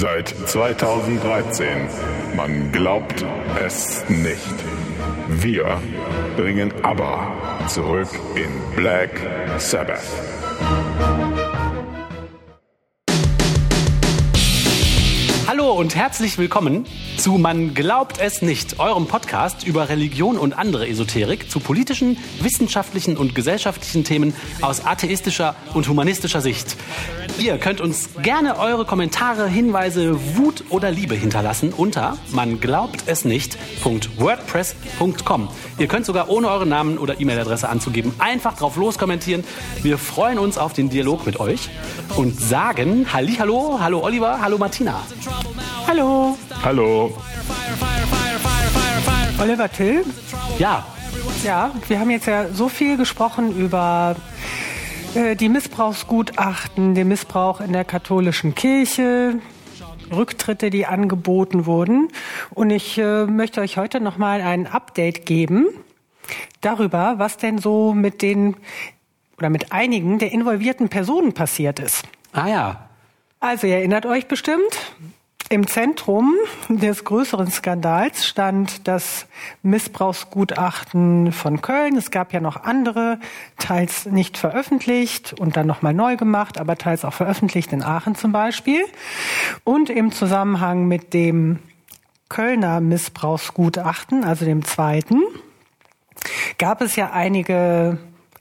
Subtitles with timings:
[0.00, 1.86] Seit 2013.
[2.34, 3.22] Man glaubt
[3.62, 4.54] es nicht.
[5.28, 5.78] Wir
[6.38, 9.10] bringen ABBA zurück in Black
[9.58, 10.00] Sabbath.
[15.46, 16.86] Hallo und herzlich willkommen
[17.18, 23.18] zu Man glaubt es nicht, eurem Podcast über Religion und andere Esoterik zu politischen, wissenschaftlichen
[23.18, 24.32] und gesellschaftlichen Themen
[24.62, 26.78] aus atheistischer und humanistischer Sicht.
[27.40, 33.24] Ihr könnt uns gerne eure Kommentare, Hinweise, Wut oder Liebe hinterlassen unter man glaubt es
[33.24, 35.48] nicht.wordpress.com.
[35.78, 39.42] Ihr könnt sogar ohne euren Namen oder E-Mail-Adresse anzugeben einfach drauf loskommentieren.
[39.82, 41.70] Wir freuen uns auf den Dialog mit euch
[42.16, 45.00] und sagen Hallo, hallo Oliver, hallo Martina.
[45.86, 46.36] Hallo.
[46.62, 47.16] Hallo.
[49.40, 50.04] Oliver Till.
[50.58, 50.84] Ja,
[51.42, 54.14] Ja, wir haben jetzt ja so viel gesprochen über
[55.14, 59.40] die Missbrauchsgutachten, den Missbrauch in der katholischen Kirche,
[60.12, 62.08] Rücktritte, die angeboten wurden.
[62.50, 65.66] Und ich äh, möchte euch heute nochmal ein Update geben
[66.60, 68.56] darüber, was denn so mit den
[69.36, 72.04] oder mit einigen der involvierten Personen passiert ist.
[72.32, 72.86] ah ja.
[73.40, 74.94] Also ihr erinnert euch bestimmt,
[75.52, 76.36] im Zentrum
[76.68, 79.26] des größeren Skandals stand das
[79.64, 81.96] Missbrauchsgutachten von Köln.
[81.96, 83.18] Es gab ja noch andere,
[83.58, 88.30] teils nicht veröffentlicht und dann nochmal neu gemacht, aber teils auch veröffentlicht in Aachen zum
[88.30, 88.84] Beispiel.
[89.64, 91.58] Und im Zusammenhang mit dem
[92.28, 95.20] Kölner Missbrauchsgutachten, also dem zweiten,
[96.58, 97.98] gab es ja einige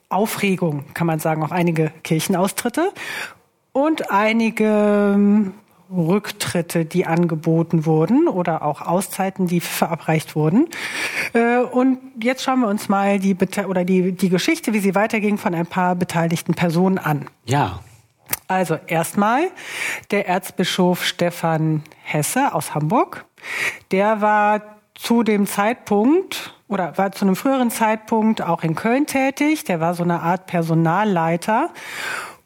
[0.09, 2.91] Aufregung, kann man sagen, auch einige Kirchenaustritte
[3.71, 5.51] und einige
[5.91, 10.67] Rücktritte, die angeboten wurden oder auch Auszeiten, die verabreicht wurden.
[11.33, 13.35] Äh, Und jetzt schauen wir uns mal die,
[13.67, 17.25] oder die, die Geschichte, wie sie weiterging, von ein paar beteiligten Personen an.
[17.45, 17.79] Ja.
[18.47, 19.47] Also erstmal
[20.11, 23.25] der Erzbischof Stefan Hesse aus Hamburg.
[23.91, 24.61] Der war
[24.93, 29.63] zu dem Zeitpunkt oder war zu einem früheren Zeitpunkt auch in Köln tätig.
[29.63, 31.71] Der war so eine Art Personalleiter.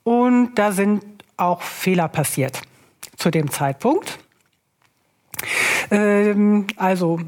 [0.03, 1.03] Und da sind
[1.35, 2.61] auch Fehler passiert
[3.17, 4.19] zu dem Zeitpunkt.
[5.91, 7.19] Ähm, also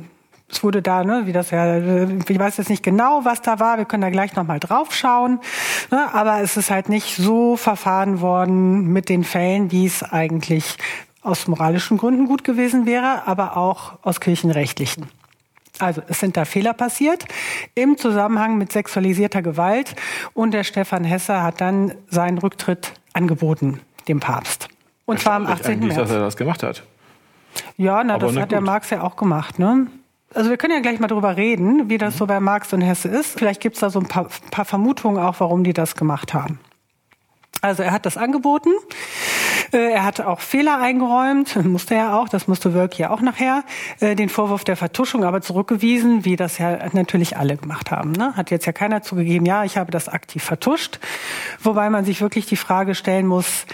[0.49, 3.59] es wurde da, ne, wie das ja, äh, ich weiß jetzt nicht genau, was da
[3.59, 5.39] war, wir können da gleich nochmal drauf schauen,
[5.91, 10.77] ne, aber es ist halt nicht so verfahren worden mit den Fällen, wie es eigentlich
[11.21, 15.07] aus moralischen Gründen gut gewesen wäre, aber auch aus kirchenrechtlichen.
[15.79, 17.25] Also es sind da Fehler passiert
[17.73, 19.95] im Zusammenhang mit sexualisierter Gewalt
[20.33, 24.69] und der Stefan Hesse hat dann seinen Rücktritt angeboten, dem Papst.
[25.05, 25.73] Und zwar am 18.
[25.73, 26.07] Eigentlich, März.
[26.09, 26.83] dass er das gemacht hat.
[27.77, 28.65] Ja, na, Aber das hat der gut.
[28.67, 29.87] Marx ja auch gemacht, ne?
[30.33, 33.07] Also wir können ja gleich mal drüber reden, wie das so bei Marx und Hesse
[33.07, 33.37] ist.
[33.39, 36.59] Vielleicht gibt's da so ein paar, paar Vermutungen auch, warum die das gemacht haben.
[37.61, 38.69] Also er hat das angeboten.
[39.71, 43.63] Äh, Er hat auch Fehler eingeräumt, musste er auch, das musste Wölk ja auch nachher,
[44.01, 48.11] äh, den Vorwurf der Vertuschung aber zurückgewiesen, wie das ja natürlich alle gemacht haben.
[48.11, 48.35] Ne?
[48.35, 50.99] Hat jetzt ja keiner zugegeben, ja, ich habe das aktiv vertuscht.
[51.63, 53.65] Wobei man sich wirklich die Frage stellen muss,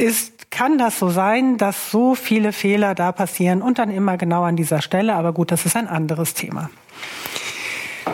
[0.00, 4.42] ist, kann das so sein, dass so viele Fehler da passieren und dann immer genau
[4.42, 5.14] an dieser Stelle?
[5.14, 6.70] Aber gut, das ist ein anderes Thema.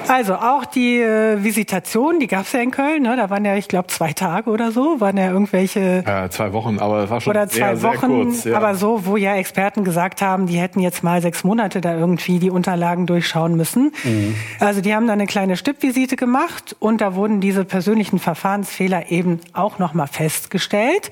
[0.09, 3.03] Also auch die äh, Visitation, die gab's ja in Köln.
[3.03, 3.17] Ne?
[3.17, 6.79] Da waren ja, ich glaube, zwei Tage oder so, waren ja irgendwelche Ja, zwei Wochen,
[6.79, 8.45] aber es war schon oder sehr, zwei sehr Wochen, kurz.
[8.45, 8.57] Ja.
[8.57, 12.39] aber so, wo ja Experten gesagt haben, die hätten jetzt mal sechs Monate da irgendwie
[12.39, 13.93] die Unterlagen durchschauen müssen.
[14.61, 19.41] Also die haben da eine kleine Stippvisite gemacht und da wurden diese persönlichen Verfahrensfehler eben
[19.55, 21.11] auch nochmal festgestellt.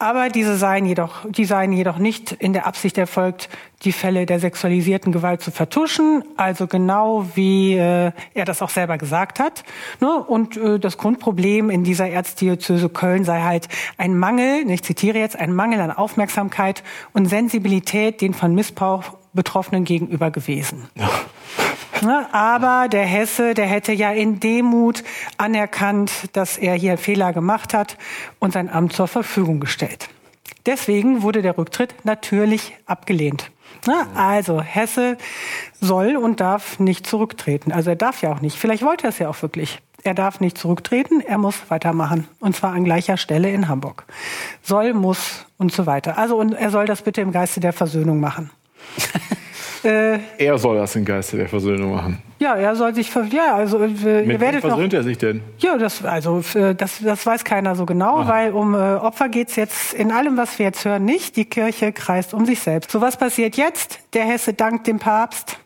[0.00, 3.48] Aber diese seien jedoch, die seien jedoch nicht in der Absicht erfolgt,
[3.82, 8.96] die Fälle der sexualisierten Gewalt zu vertuschen, also genau wie äh, er das auch selber
[8.96, 9.64] gesagt hat.
[10.00, 10.22] Ne?
[10.22, 15.36] Und äh, das Grundproblem in dieser Erzdiözese Köln sei halt ein Mangel, ich zitiere jetzt,
[15.36, 20.88] ein Mangel an Aufmerksamkeit und Sensibilität den von Missbrauch Betroffenen gegenüber gewesen.
[20.94, 21.08] Ne,
[22.32, 25.02] Aber der Hesse, der hätte ja in Demut
[25.36, 27.96] anerkannt, dass er hier Fehler gemacht hat
[28.38, 30.08] und sein Amt zur Verfügung gestellt.
[30.66, 33.50] Deswegen wurde der Rücktritt natürlich abgelehnt.
[33.86, 35.16] Ne, Also Hesse
[35.80, 37.72] soll und darf nicht zurücktreten.
[37.72, 38.56] Also er darf ja auch nicht.
[38.58, 39.80] Vielleicht wollte er es ja auch wirklich.
[40.04, 42.28] Er darf nicht zurücktreten, er muss weitermachen.
[42.38, 44.04] Und zwar an gleicher Stelle in Hamburg.
[44.62, 46.18] Soll, muss und so weiter.
[46.18, 48.50] Also und er soll das bitte im Geiste der Versöhnung machen.
[49.84, 52.22] äh, er soll das im Geiste der Versöhnung machen.
[52.38, 55.18] ja, er soll sich, ja, also äh, ihr Mit wem werdet noch, versöhnt er sich
[55.18, 55.40] denn?
[55.58, 56.42] ja, das, also
[56.76, 60.58] das, das weiß keiner so genau, weil um äh, Opfer geht's jetzt in allem, was
[60.58, 61.36] wir jetzt hören, nicht.
[61.36, 62.90] Die Kirche kreist um sich selbst.
[62.90, 64.00] So was passiert jetzt?
[64.14, 65.58] Der Hesse dankt dem Papst,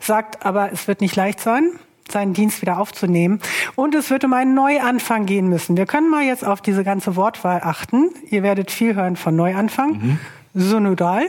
[0.00, 1.72] sagt aber, es wird nicht leicht sein.
[2.10, 3.38] seinen Dienst wieder aufzunehmen.
[3.76, 5.76] Und es wird um einen Neuanfang gehen müssen.
[5.76, 8.10] Wir können mal jetzt auf diese ganze Wortwahl achten.
[8.30, 9.90] Ihr werdet viel hören von Neuanfang.
[9.92, 10.18] Mhm.
[10.52, 11.26] Synodal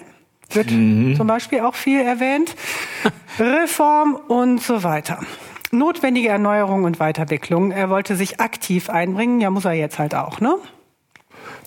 [0.55, 1.15] wird mhm.
[1.15, 2.55] zum Beispiel auch viel erwähnt.
[3.39, 5.19] Reform und so weiter.
[5.71, 7.71] Notwendige Erneuerung und Weiterentwicklung.
[7.71, 9.39] Er wollte sich aktiv einbringen.
[9.39, 10.55] Ja, muss er jetzt halt auch, ne?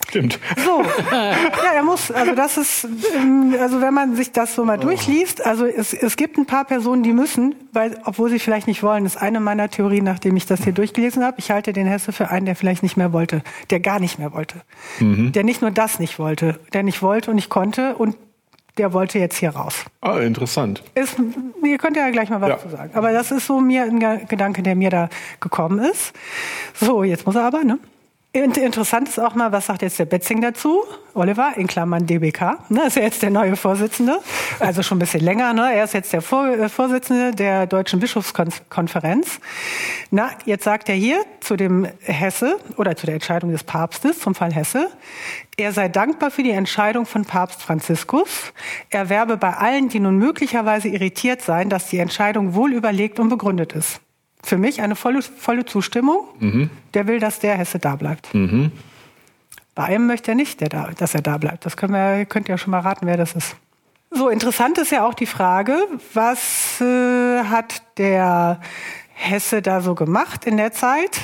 [0.07, 0.39] Stimmt.
[0.57, 4.77] So, ja, er muss, also das ist, ähm, also wenn man sich das so mal
[4.77, 8.83] durchliest, also es, es gibt ein paar Personen, die müssen, weil, obwohl sie vielleicht nicht
[8.83, 11.37] wollen, das ist eine meiner Theorien, nachdem ich das hier durchgelesen habe.
[11.39, 13.41] Ich halte den Hesse für einen, der vielleicht nicht mehr wollte,
[13.71, 14.61] der gar nicht mehr wollte,
[14.99, 15.31] mhm.
[15.31, 18.15] der nicht nur das nicht wollte, der nicht wollte und nicht konnte und
[18.77, 19.85] der wollte jetzt hier raus.
[20.01, 20.83] Ah, interessant.
[20.95, 21.17] Ist,
[21.63, 22.59] ihr könnt ja gleich mal was ja.
[22.59, 22.91] zu sagen.
[22.93, 26.13] Aber das ist so mir ein Gedanke, der mir da gekommen ist.
[26.73, 27.79] So, jetzt muss er aber, ne?
[28.35, 30.83] Interessant ist auch mal, was sagt jetzt der Betzing dazu?
[31.13, 34.19] Oliver, in Klammern DBK, ne, ist ja jetzt der neue Vorsitzende,
[34.59, 35.73] also schon ein bisschen länger, ne?
[35.73, 39.39] Er ist jetzt der Vor äh, Vorsitzende der Deutschen Bischofskonferenz.
[40.11, 44.35] Na, jetzt sagt er hier zu dem Hesse oder zu der Entscheidung des Papstes zum
[44.35, 44.89] Fall Hesse,
[45.55, 48.51] er sei dankbar für die Entscheidung von Papst Franziskus.
[48.89, 53.29] Er werbe bei allen, die nun möglicherweise irritiert seien, dass die Entscheidung wohl überlegt und
[53.29, 54.01] begründet ist
[54.45, 56.27] für mich eine volle, volle Zustimmung.
[56.39, 56.69] Mhm.
[56.93, 58.33] Der will, dass der Hesse da bleibt.
[58.33, 58.71] Mhm.
[59.73, 61.65] Bei einem möchte er nicht, da, dass er da bleibt.
[61.65, 63.55] Das können wir, könnt ihr ja schon mal raten, wer das ist.
[64.11, 65.75] So, interessant ist ja auch die Frage,
[66.13, 68.61] was äh, hat der
[69.13, 71.19] Hesse da so gemacht in der Zeit?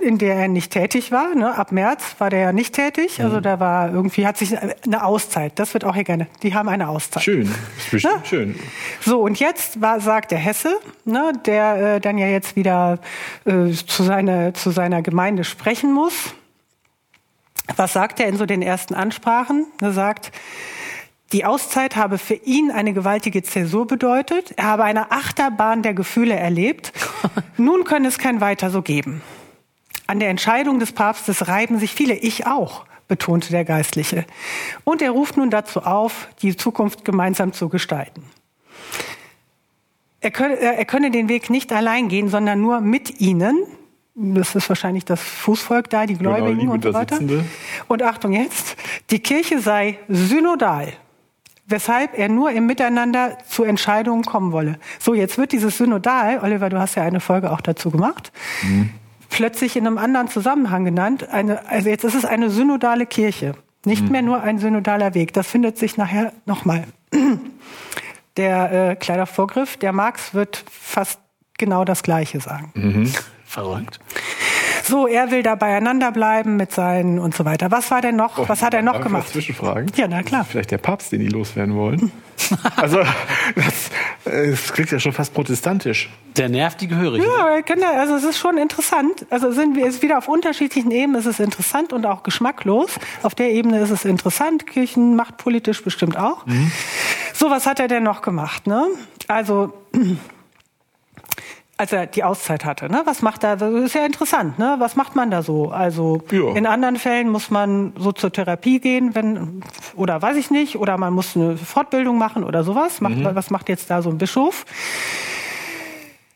[0.00, 1.34] In der er nicht tätig war.
[1.34, 1.56] Ne?
[1.56, 3.20] Ab März war der ja nicht tätig.
[3.20, 3.42] Also mhm.
[3.42, 5.58] da war irgendwie, hat sich eine Auszeit.
[5.58, 6.28] Das wird auch hier gerne.
[6.42, 7.24] Die haben eine Auszeit.
[7.24, 7.52] Schön,
[7.90, 8.22] bestimmt ne?
[8.24, 8.60] schön.
[9.00, 13.00] So, und jetzt war, sagt der Hesse, ne, der äh, dann ja jetzt wieder
[13.44, 16.14] äh, zu, seiner, zu seiner Gemeinde sprechen muss.
[17.74, 19.66] Was sagt er in so den ersten Ansprachen?
[19.80, 20.30] Er sagt,
[21.32, 24.52] die Auszeit habe für ihn eine gewaltige Zäsur bedeutet.
[24.56, 26.92] Er habe eine Achterbahn der Gefühle erlebt.
[27.56, 29.22] Nun könne es kein weiter so geben.
[30.06, 34.24] An der Entscheidung des Papstes reiben sich viele, ich auch, betonte der Geistliche.
[34.84, 38.22] Und er ruft nun dazu auf, die Zukunft gemeinsam zu gestalten.
[40.20, 43.64] Er könne, er könne den Weg nicht allein gehen, sondern nur mit ihnen.
[44.14, 47.20] Das ist wahrscheinlich das Fußvolk da, die genau, Gläubigen genau, und so weiter.
[47.86, 48.76] Und Achtung jetzt,
[49.10, 50.92] die Kirche sei synodal
[51.68, 54.78] weshalb er nur im Miteinander zu Entscheidungen kommen wolle.
[55.00, 58.30] So, jetzt wird dieses Synodal, Oliver, du hast ja eine Folge auch dazu gemacht,
[58.62, 58.90] mhm
[59.30, 61.28] plötzlich in einem anderen Zusammenhang genannt.
[61.28, 64.10] Eine, also jetzt ist es eine synodale Kirche, nicht mhm.
[64.10, 65.32] mehr nur ein synodaler Weg.
[65.32, 66.84] Das findet sich nachher nochmal.
[68.36, 71.20] Der äh, kleiner Vorgriff, der Marx wird fast
[71.56, 72.70] genau das Gleiche sagen.
[72.74, 73.12] Mhm.
[73.46, 73.98] Verrückt.
[74.84, 77.70] So, er will da beieinander bleiben mit seinen und so weiter.
[77.70, 78.38] Was war denn noch?
[78.38, 79.28] Oh, was hat er noch gemacht?
[79.30, 79.90] Zwischenfragen?
[79.96, 80.44] Ja, na klar.
[80.44, 82.12] Vielleicht der Papst, den die loswerden wollen.
[82.76, 83.02] also
[83.54, 83.90] das,
[84.26, 86.10] das klingt ja schon fast protestantisch.
[86.36, 87.24] Der nervt die Gehörigen.
[87.24, 89.24] Ja, also es ist schon interessant.
[89.30, 92.90] Also sind wir jetzt wieder auf unterschiedlichen Ebenen ist es interessant und auch geschmacklos.
[93.22, 94.66] Auf der Ebene ist es interessant.
[94.66, 96.44] Kirchen macht politisch bestimmt auch.
[96.46, 96.70] Mhm.
[97.32, 98.66] So, was hat er denn noch gemacht?
[98.66, 98.86] Ne?
[99.28, 99.72] Also
[101.78, 102.90] als er die Auszeit hatte.
[102.90, 103.02] Ne?
[103.04, 103.56] Was macht er?
[103.56, 104.58] Das ist ja interessant.
[104.58, 104.76] Ne?
[104.78, 105.70] Was macht man da so?
[105.70, 106.54] Also ja.
[106.54, 109.62] in anderen Fällen muss man so zur Therapie gehen, wenn
[109.94, 113.00] oder weiß ich nicht, oder man muss eine Fortbildung machen oder sowas.
[113.00, 113.34] Macht, mhm.
[113.34, 114.64] Was macht jetzt da so ein Bischof?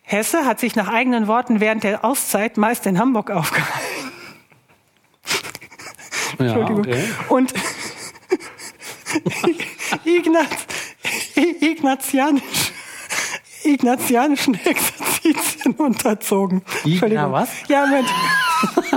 [0.03, 3.75] Hesse hat sich nach eigenen Worten während der Auszeit meist in Hamburg aufgehalten.
[6.39, 6.81] Ja, Entschuldigung.
[6.81, 7.05] Okay.
[7.29, 7.53] Und
[10.05, 10.49] Ignaz,
[11.61, 12.70] Ignatianisch
[13.65, 16.63] ignatianischen Exerzitien unterzogen.
[16.85, 17.49] Igna was?
[17.69, 18.09] Ja, Moment.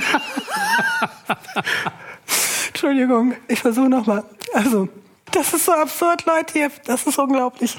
[2.67, 4.23] Entschuldigung, ich versuche nochmal.
[4.53, 4.89] Also,
[5.33, 6.71] das ist so absurd, Leute.
[6.85, 7.77] Das ist unglaublich.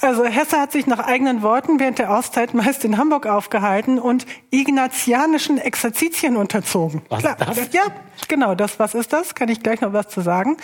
[0.00, 4.26] Also Hesse hat sich nach eigenen Worten während der Auszeit meist in Hamburg aufgehalten und
[4.50, 7.02] ignatianischen Exerzitien unterzogen.
[7.08, 7.36] Was Klar.
[7.36, 7.72] Das?
[7.72, 7.82] Ja,
[8.28, 8.54] genau.
[8.54, 9.34] Das, was ist das?
[9.34, 10.56] Kann ich gleich noch was zu sagen.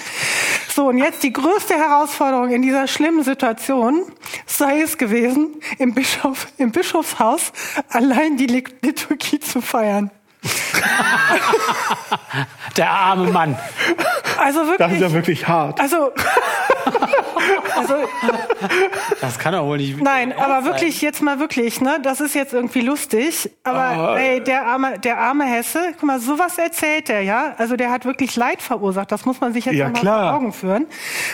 [0.73, 4.13] So, und jetzt die größte Herausforderung in dieser schlimmen Situation
[4.47, 7.53] sei es gewesen, im, Bischof, im Bischofshaus
[7.89, 10.11] allein die Liturgie zu feiern.
[12.77, 13.59] Der arme Mann.
[14.39, 14.79] Also wirklich.
[14.79, 15.81] Das ist ja wirklich hart.
[15.81, 16.13] Also,
[17.77, 17.95] also
[19.21, 20.01] das kann er wohl nicht.
[20.03, 21.99] Nein, aber wirklich jetzt mal wirklich, ne?
[22.03, 24.19] Das ist jetzt irgendwie lustig, aber oh.
[24.19, 27.55] ey, der arme, der arme Hesse, guck mal, sowas erzählt er, ja?
[27.59, 29.11] Also der hat wirklich Leid verursacht.
[29.13, 30.87] Das muss man sich jetzt ja, mal vor Augen führen.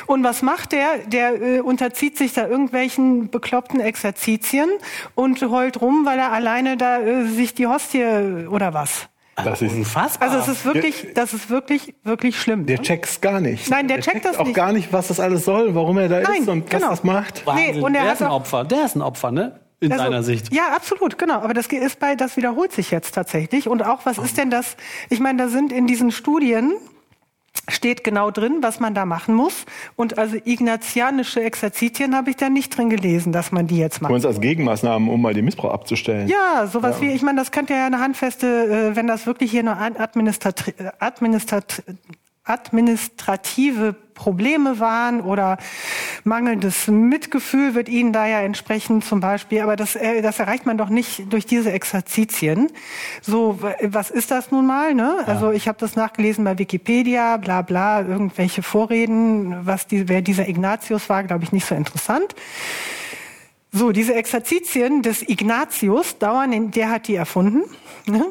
[0.07, 0.99] Und was macht der?
[1.07, 4.69] Der äh, unterzieht sich da irgendwelchen bekloppten Exerzitien
[5.15, 9.09] und heult rum, weil er alleine da äh, sich die Hostie oder was?
[9.45, 10.31] Das ist unfassbar.
[10.31, 12.65] Also es ist wirklich, das ist wirklich, wirklich schlimm.
[12.67, 12.83] Der ne?
[12.83, 13.69] checkt's gar nicht.
[13.69, 14.57] Nein, der, der checkt das auch nicht.
[14.57, 16.85] gar nicht, was das alles soll, warum er da Nein, ist und genau.
[16.85, 17.45] was das macht.
[17.55, 18.65] Nee, und der, der ist ein Opfer.
[18.65, 19.61] Der ist ein Opfer, ne?
[19.81, 20.53] in Also, seiner Sicht.
[20.53, 21.41] Ja, absolut, genau.
[21.41, 23.69] Aber das ist bei, das wiederholt sich jetzt tatsächlich.
[23.69, 24.77] Und auch, was ist denn das?
[25.11, 26.75] Ich meine, da sind in diesen Studien
[27.69, 29.65] steht genau drin, was man da machen muss.
[29.97, 34.05] Und also ignatianische Exerzitien habe ich da nicht drin gelesen, dass man die jetzt Für
[34.05, 34.13] macht.
[34.13, 36.29] uns als Gegenmaßnahmen, um mal den Missbrauch abzustellen.
[36.29, 39.63] Ja, sowas wie, ich meine, das könnte ja eine handfeste, äh, wenn das wirklich hier
[39.63, 41.83] nur an- administrat administrat
[42.47, 45.59] administrative Probleme waren oder
[46.25, 49.61] mangelndes Mitgefühl wird Ihnen da ja entsprechen zum Beispiel.
[49.61, 52.73] Aber das, äh, das erreicht man doch nicht durch diese Exerzitien.
[53.21, 54.95] So, was ist das nun mal?
[54.95, 55.25] Ne?
[55.27, 60.49] Also ich habe das nachgelesen bei Wikipedia, bla bla, irgendwelche Vorreden, was die, wer dieser
[60.49, 62.35] Ignatius war, glaube ich, nicht so interessant.
[63.73, 67.63] So, diese Exerzitien des Ignatius dauern, in, der hat die erfunden,
[68.07, 68.25] ne?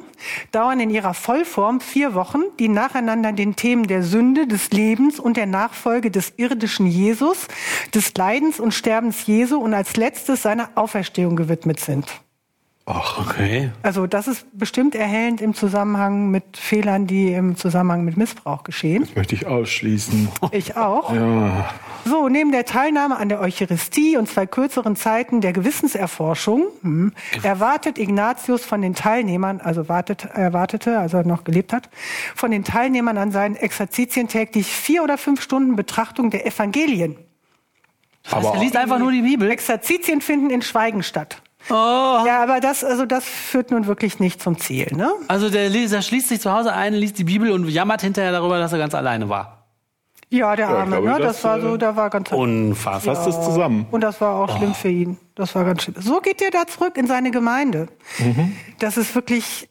[0.52, 5.38] dauern in ihrer Vollform vier Wochen, die nacheinander den Themen der Sünde, des Lebens und
[5.38, 7.48] der Nachfolge des irdischen Jesus,
[7.94, 12.25] des Leidens und Sterbens Jesu und als letztes seiner Auferstehung gewidmet sind.
[12.86, 13.72] Ach, Okay.
[13.84, 19.08] Also das ist bestimmt erhellend im Zusammenhang mit Fehlern, die im Zusammenhang mit Missbrauch geschehen.
[19.16, 20.30] möchte ich ausschließen.
[20.52, 21.14] Ich auch.
[22.06, 27.98] So, neben der Teilnahme an der Eucharistie und zwei kürzeren Zeiten der Gewissenserforschung hm, erwartet
[27.98, 31.90] Ignatius von den Teilnehmern, also wartet, erwartete, also er noch gelebt hat,
[32.36, 37.18] von den Teilnehmern an seinen Exerzitien täglich vier oder fünf Stunden Betrachtung der Evangelien.
[38.32, 39.50] Aber er liest einfach nur die Bibel.
[39.52, 41.42] Exerzitien finden in Schweigen statt.
[41.70, 41.74] Oh.
[42.26, 45.12] Ja, aber das, also das führt nun wirklich nicht zum Ziel, ne?
[45.28, 48.60] Also der Leser schließt sich zu Hause ein, liest die Bibel und jammert hinterher darüber,
[48.60, 49.66] dass er ganz alleine war.
[50.30, 51.20] Ja, der Ja, Arme, glaube, ne?
[51.20, 53.16] das, Das war so, äh, da war ganz Unfassbar.
[53.16, 53.88] Fasst es zusammen.
[53.92, 55.18] Und das war auch schlimm für ihn.
[55.36, 55.96] Das war ganz schlimm.
[56.00, 57.88] So geht er da zurück in seine Gemeinde.
[58.80, 59.70] Das ist wirklich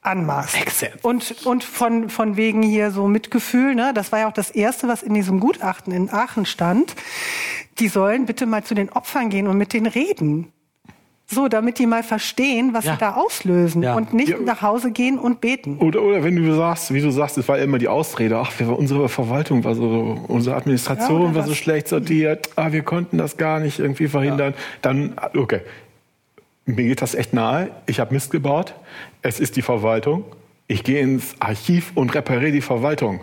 [0.00, 0.62] anmaßend.
[0.62, 1.04] Exzellent.
[1.04, 3.92] Und, und von, von wegen hier so Mitgefühl, ne?
[3.94, 6.94] das war ja auch das Erste, was in diesem Gutachten in Aachen stand.
[7.78, 10.52] Die sollen bitte mal zu den Opfern gehen und mit denen reden.
[11.30, 12.92] So, damit die mal verstehen, was Ja.
[12.94, 13.94] sie da auslösen Ja.
[13.96, 14.38] und nicht Ja.
[14.38, 15.76] nach Hause gehen und beten.
[15.78, 18.76] Oder, oder wenn du sagst, wie du sagst, es war immer die Ausrede, ach, wir,
[18.78, 23.60] unsere Verwaltung war so, unsere Administration war so schlecht sortiert, ah, wir konnten das gar
[23.60, 24.54] nicht irgendwie verhindern.
[24.80, 25.60] Dann, okay,
[26.64, 28.74] mir geht das echt nahe, ich habe Mist gebaut,
[29.20, 30.24] es ist die Verwaltung,
[30.66, 33.20] ich gehe ins Archiv und repariere die Verwaltung.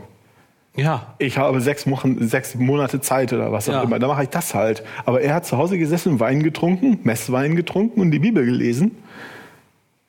[0.75, 1.15] Ja.
[1.20, 3.84] Ich habe sechs, Wochen, sechs Monate Zeit oder was auch Ja.
[3.84, 4.84] immer, dann mache ich das halt.
[5.05, 8.98] Aber er hat zu Hause gesessen, Wein getrunken, Messwein getrunken und die Bibel gelesen.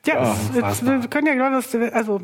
[0.05, 2.21] Ja, es, es, wir können ja genau das, also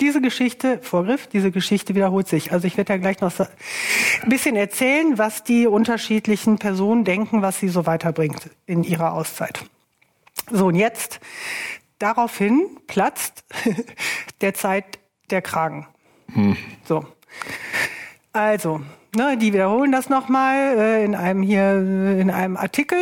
[0.00, 2.52] diese Geschichte, Vorgriff, diese Geschichte wiederholt sich.
[2.52, 7.58] Also ich werde ja gleich noch ein bisschen erzählen, was die unterschiedlichen Personen denken, was
[7.58, 9.64] sie so weiterbringt in ihrer Auszeit.
[10.50, 11.20] So, und jetzt
[11.98, 13.44] daraufhin platzt
[14.40, 14.84] derzeit
[15.30, 15.86] der Kragen.
[16.84, 17.06] So.
[18.32, 18.80] Also,
[19.16, 22.98] ne, die wiederholen das nochmal äh, in einem hier, äh, in einem Artikel.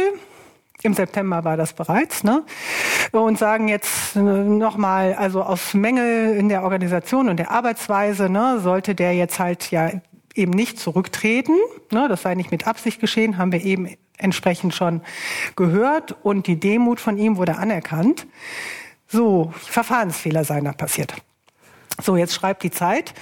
[0.83, 2.45] Im September war das bereits, ne?
[3.13, 8.61] Und sagen jetzt äh, nochmal, also aus Mängel in der Organisation und der Arbeitsweise, ne,
[8.61, 9.91] sollte der jetzt halt ja
[10.35, 11.57] eben nicht zurücktreten.
[11.91, 13.89] Ne, das sei nicht mit Absicht geschehen, haben wir eben
[14.19, 15.03] entsprechend schon
[15.57, 16.15] gehört.
[16.23, 18.27] Und die Demut von ihm wurde anerkannt.
[19.09, 21.15] So, Verfahrensfehler seien da passiert.
[22.03, 23.15] So, jetzt schreibt die Zeit.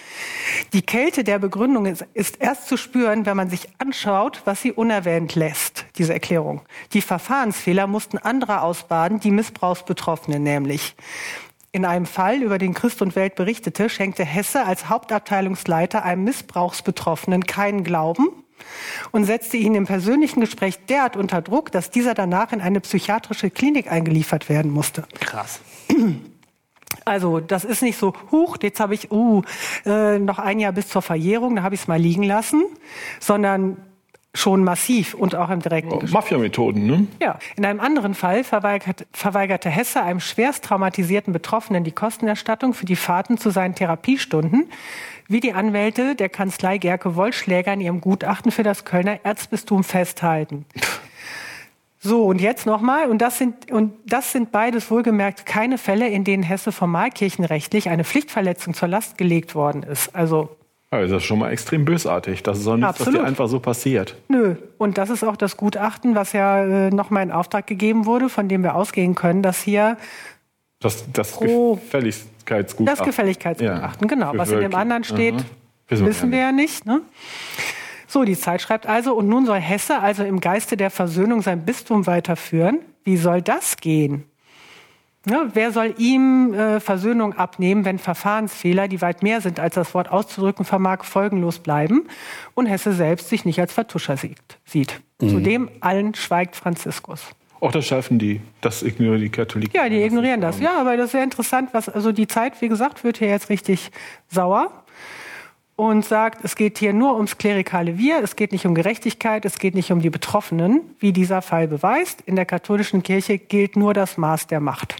[0.72, 4.72] Die Kälte der Begründung ist, ist erst zu spüren, wenn man sich anschaut, was sie
[4.72, 6.62] unerwähnt lässt, diese Erklärung.
[6.92, 10.96] Die Verfahrensfehler mussten andere ausbaden, die Missbrauchsbetroffenen nämlich.
[11.70, 17.46] In einem Fall, über den Christ und Welt berichtete, schenkte Hesse als Hauptabteilungsleiter einem Missbrauchsbetroffenen
[17.46, 18.28] keinen Glauben
[19.10, 23.50] und setzte ihn im persönlichen Gespräch derart unter Druck, dass dieser danach in eine psychiatrische
[23.50, 25.04] Klinik eingeliefert werden musste.
[25.20, 25.60] Krass.
[27.04, 29.42] Also das ist nicht so, huch, jetzt habe ich uh,
[29.84, 32.64] äh, noch ein Jahr bis zur Verjährung, da habe ich es mal liegen lassen,
[33.20, 33.76] sondern
[34.34, 36.12] schon massiv und auch im direkten Gespräch.
[36.12, 37.06] Mafia-Methoden, ne?
[37.22, 37.38] Ja.
[37.56, 42.96] In einem anderen Fall verweigert, verweigerte Hesse einem schwerst traumatisierten Betroffenen die Kostenerstattung für die
[42.96, 44.68] Fahrten zu seinen Therapiestunden,
[45.28, 50.66] wie die Anwälte der Kanzlei Gerke Wollschläger in ihrem Gutachten für das Kölner Erzbistum festhalten.
[52.06, 56.22] So, und jetzt nochmal, und das sind, und das sind beides wohlgemerkt keine Fälle, in
[56.22, 60.14] denen Hesse formalkirchenrechtlich eine Pflichtverletzung zur Last gelegt worden ist.
[60.14, 60.54] Also,
[60.92, 62.42] Ja, das ist schon mal extrem bösartig.
[62.42, 63.20] Das ist auch nichts, was Absolut.
[63.22, 64.16] dir einfach so passiert.
[64.28, 64.56] nö.
[64.76, 68.48] Und das ist auch das Gutachten, was ja äh, nochmal in Auftrag gegeben wurde, von
[68.48, 69.96] dem wir ausgehen können, dass hier
[70.80, 72.84] Das, das Gefälligkeitsgutachten.
[72.86, 74.14] das Gefälligkeitsgutachten, Ja.
[74.14, 74.32] genau.
[74.36, 75.44] Was in dem anderen steht, Aha.
[75.88, 76.84] Wissen wir wissen wir ja ja nicht.
[76.86, 77.00] Ne?
[78.14, 81.64] So, die Zeit schreibt also, und nun soll Hesse also im Geiste der Versöhnung sein
[81.64, 82.78] Bistum weiterführen.
[83.02, 84.22] Wie soll das gehen?
[85.26, 89.94] Ne, wer soll ihm äh, Versöhnung abnehmen, wenn Verfahrensfehler, die weit mehr sind, als das
[89.94, 92.06] Wort auszudrücken vermag, folgenlos bleiben
[92.54, 94.60] und Hesse selbst sich nicht als Vertuscher sieht?
[94.64, 95.00] sieht.
[95.18, 97.20] Zudem allen schweigt Franziskus.
[97.58, 98.40] Auch das schaffen die.
[98.60, 99.74] Das ignorieren die Katholiken.
[99.74, 100.60] Ja, die ignorieren das.
[100.60, 103.50] Ja, aber das ist sehr interessant, was, also die Zeit, wie gesagt, wird hier jetzt
[103.50, 103.90] richtig
[104.28, 104.83] sauer
[105.76, 109.58] und sagt, es geht hier nur ums klerikale Wir, es geht nicht um Gerechtigkeit, es
[109.58, 112.20] geht nicht um die Betroffenen, wie dieser Fall beweist.
[112.22, 114.96] In der katholischen Kirche gilt nur das Maß der Macht.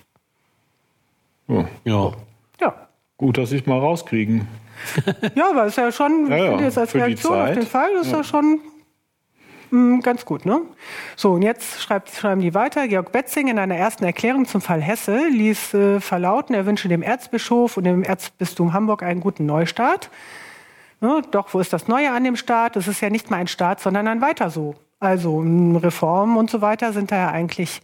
[1.46, 1.64] Ja.
[1.84, 2.12] Ja.
[2.60, 2.88] Ja.
[3.16, 4.48] Gut, dass sie es mal rauskriegen.
[5.36, 7.92] Ja, aber ist ja schon, Ja, ich ja, finde jetzt als Reaktion auf den Fall,
[7.92, 8.58] ist ja, schon
[9.70, 10.62] mh, ganz gut, ne?
[11.16, 12.88] So, und jetzt schreibt, schreiben die weiter.
[12.88, 17.02] Georg Betzing in einer ersten Erklärung zum Fall Hesse ließ äh, verlauten, er wünsche dem
[17.02, 20.10] Erzbischof und dem Erzbistum Hamburg einen guten Neustart.
[21.04, 22.76] Ne, doch, wo ist das Neue an dem Staat?
[22.76, 24.74] Es ist ja nicht mal ein Staat, sondern ein Weiter so.
[25.00, 27.82] Also mh, Reformen und so weiter sind da ja eigentlich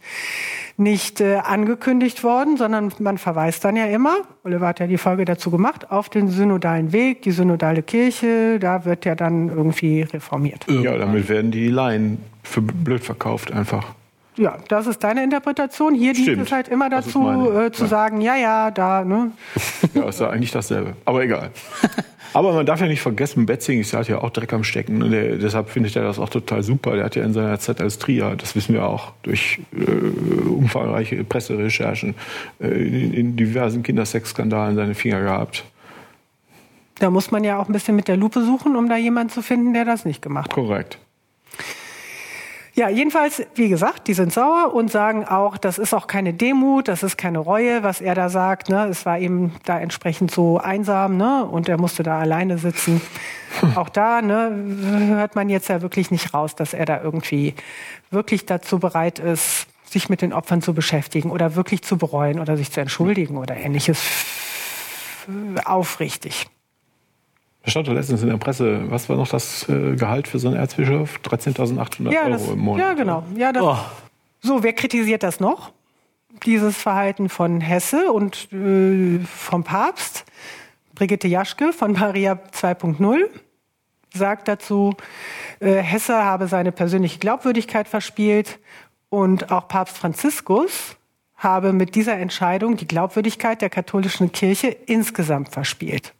[0.75, 5.25] nicht äh, angekündigt worden, sondern man verweist dann ja immer, Oliver hat ja die Folge
[5.25, 10.65] dazu gemacht, auf den synodalen Weg, die synodale Kirche, da wird ja dann irgendwie reformiert.
[10.67, 13.93] Ja, damit werden die Laien für blöd verkauft einfach.
[14.37, 15.93] Ja, das ist deine Interpretation.
[15.93, 16.45] Hier dient Stimmt.
[16.45, 17.89] es halt immer dazu, äh, zu ja.
[17.89, 19.31] sagen, ja, ja, da, ne?
[19.93, 20.93] Ja, ist ja eigentlich dasselbe.
[21.05, 21.51] Aber egal.
[22.33, 25.03] Aber man darf ja nicht vergessen, Betzing ist, hat ja auch Dreck am Stecken.
[25.03, 26.95] Und der, deshalb findet er das auch total super.
[26.95, 31.21] Der hat ja in seiner Zeit als Trier, das wissen wir auch durch äh, umfangreiche
[31.25, 32.15] Presserecherchen,
[32.61, 35.65] äh, in, in diversen Kindersexskandalen seine Finger gehabt.
[36.99, 39.41] Da muss man ja auch ein bisschen mit der Lupe suchen, um da jemanden zu
[39.41, 40.55] finden, der das nicht gemacht hat.
[40.55, 40.99] Korrekt.
[42.81, 46.87] Ja, jedenfalls, wie gesagt, die sind sauer und sagen auch, das ist auch keine Demut,
[46.87, 48.69] das ist keine Reue, was er da sagt.
[48.69, 48.87] Ne?
[48.87, 51.45] Es war eben da entsprechend so einsam ne?
[51.45, 52.99] und er musste da alleine sitzen.
[53.75, 54.51] Auch da ne,
[55.09, 57.53] hört man jetzt ja wirklich nicht raus, dass er da irgendwie
[58.09, 62.57] wirklich dazu bereit ist, sich mit den Opfern zu beschäftigen oder wirklich zu bereuen oder
[62.57, 64.01] sich zu entschuldigen oder ähnliches.
[65.65, 66.47] Aufrichtig.
[67.63, 70.47] Da stand doch letztens in der Presse, was war noch das äh, Gehalt für so
[70.47, 71.19] einen Erzbischof?
[71.23, 72.79] 13.800 Ja, Euro das, im Monat.
[72.87, 73.23] ja, genau.
[73.35, 73.77] Ja, das, Oh.
[74.41, 75.71] So, wer kritisiert das noch?
[76.45, 80.25] Dieses Verhalten von Hesse und äh, vom Papst.
[80.95, 83.25] Brigitte Jaschke von Maria 2.0
[84.13, 84.95] sagt dazu,
[85.59, 88.59] äh, Hesse habe seine persönliche Glaubwürdigkeit verspielt
[89.09, 90.95] und auch Papst Franziskus
[91.37, 96.13] habe mit dieser Entscheidung die Glaubwürdigkeit der katholischen Kirche insgesamt verspielt.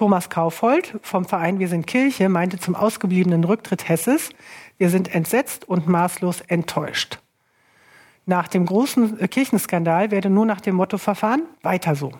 [0.00, 4.30] Thomas Kaufold vom Verein Wir sind Kirche meinte zum ausgebliebenen Rücktritt Hesses,
[4.78, 7.18] wir sind entsetzt und maßlos enttäuscht.
[8.24, 12.12] Nach dem großen äh, Kirchenskandal werde nur nach dem Motto verfahren, weiter so.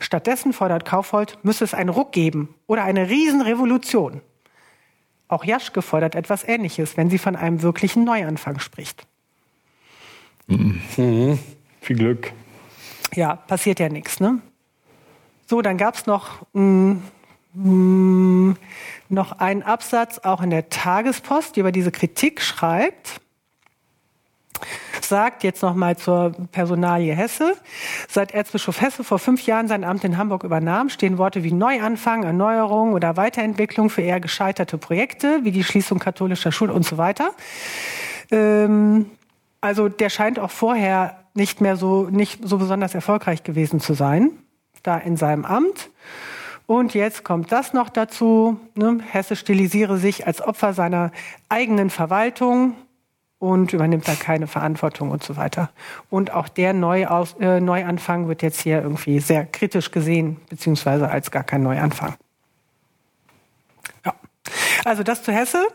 [0.00, 4.20] Stattdessen fordert Kaufold, müsse es einen Ruck geben oder eine Riesenrevolution.
[5.28, 9.06] Auch Jaschke fordert etwas Ähnliches, wenn sie von einem wirklichen Neuanfang spricht.
[10.46, 12.34] Viel Glück.
[13.14, 14.42] Ja, passiert ja nichts, ne?
[15.52, 16.94] So, dann gab's noch, mm,
[17.52, 18.56] mm,
[19.10, 23.20] noch einen Absatz auch in der Tagespost, die über diese Kritik schreibt.
[25.02, 27.54] Sagt jetzt nochmal zur Personalie Hesse.
[28.08, 32.22] Seit Erzbischof Hesse vor fünf Jahren sein Amt in Hamburg übernahm, stehen Worte wie Neuanfang,
[32.22, 37.32] Erneuerung oder Weiterentwicklung für eher gescheiterte Projekte, wie die Schließung katholischer Schulen und so weiter.
[38.30, 39.10] Ähm,
[39.60, 44.30] also der scheint auch vorher nicht mehr so, nicht so besonders erfolgreich gewesen zu sein,
[44.82, 45.90] da in seinem Amt.
[46.66, 48.58] Und jetzt kommt das noch dazu.
[48.74, 49.00] Ne?
[49.10, 51.12] Hesse stilisiere sich als Opfer seiner
[51.48, 52.74] eigenen Verwaltung
[53.38, 55.70] und übernimmt da keine Verantwortung und so weiter.
[56.10, 61.32] Und auch der Neuaus äh, Neuanfang wird jetzt hier irgendwie sehr kritisch gesehen, beziehungsweise als
[61.32, 62.14] gar kein Neuanfang.
[64.04, 64.14] Ja.
[64.84, 65.66] Also das zu Hesse.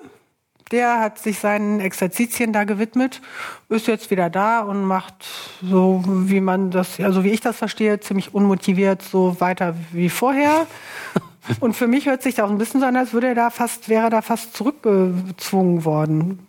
[0.71, 3.21] Der hat sich seinen Exerzitien da gewidmet,
[3.69, 5.25] ist jetzt wieder da und macht
[5.61, 10.67] so, wie man das, also wie ich das verstehe, ziemlich unmotiviert so weiter wie vorher.
[11.61, 13.49] Und für mich hört sich das auch ein bisschen so an, als würde er da
[13.49, 16.45] fast, wäre er da fast zurückgezwungen worden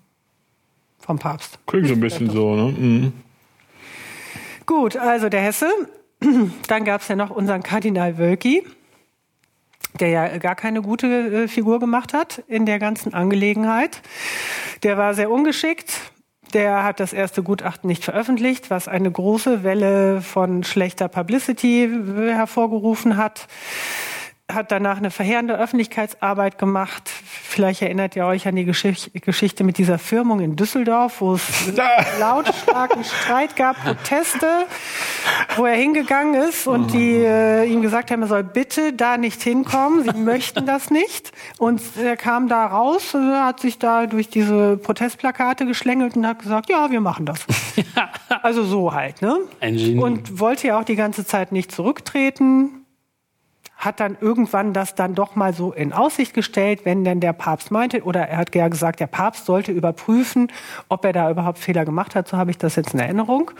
[0.98, 1.59] vom Papst.
[1.66, 2.72] Klingt so ein bisschen so, ne?
[2.76, 3.12] Mhm.
[4.66, 5.70] Gut, also der Hesse.
[6.66, 8.64] Dann gab es ja noch unseren Kardinal Wölki,
[10.01, 14.01] der ja gar keine gute äh, Figur gemacht hat in der ganzen Angelegenheit.
[14.83, 15.93] Der war sehr ungeschickt.
[16.55, 22.33] Der hat das erste Gutachten nicht veröffentlicht, was eine große Welle von schlechter Publicity äh,
[22.33, 23.49] hervorgerufen hat.
[24.51, 27.07] Hat danach eine verheerende Öffentlichkeitsarbeit gemacht.
[27.07, 31.71] Vielleicht erinnert ihr euch an die Geschicht Geschichte mit dieser Firmung in Düsseldorf, wo es
[32.19, 34.47] lautstarken Streit gab, Proteste,
[35.57, 39.43] wo er hingegangen ist und die äh, ihm gesagt haben, er soll bitte da nicht
[39.43, 40.05] hinkommen.
[40.05, 41.31] Sie möchten das nicht.
[41.59, 46.39] Und er kam da raus, äh, hat sich da durch diese Protestplakate geschlängelt und hat
[46.39, 47.45] gesagt, ja, wir machen das.
[48.43, 49.37] Also so halt, ne?
[50.01, 52.78] Und wollte ja auch die ganze Zeit nicht zurücktreten.
[53.79, 57.71] Hat dann irgendwann das dann doch mal so in Aussicht gestellt, wenn denn der Papst
[57.71, 60.51] meinte, oder er hat ja gesagt, der Papst sollte überprüfen,
[60.88, 62.27] ob er da überhaupt Fehler gemacht hat.
[62.27, 63.53] So habe ich das jetzt in Erinnerung.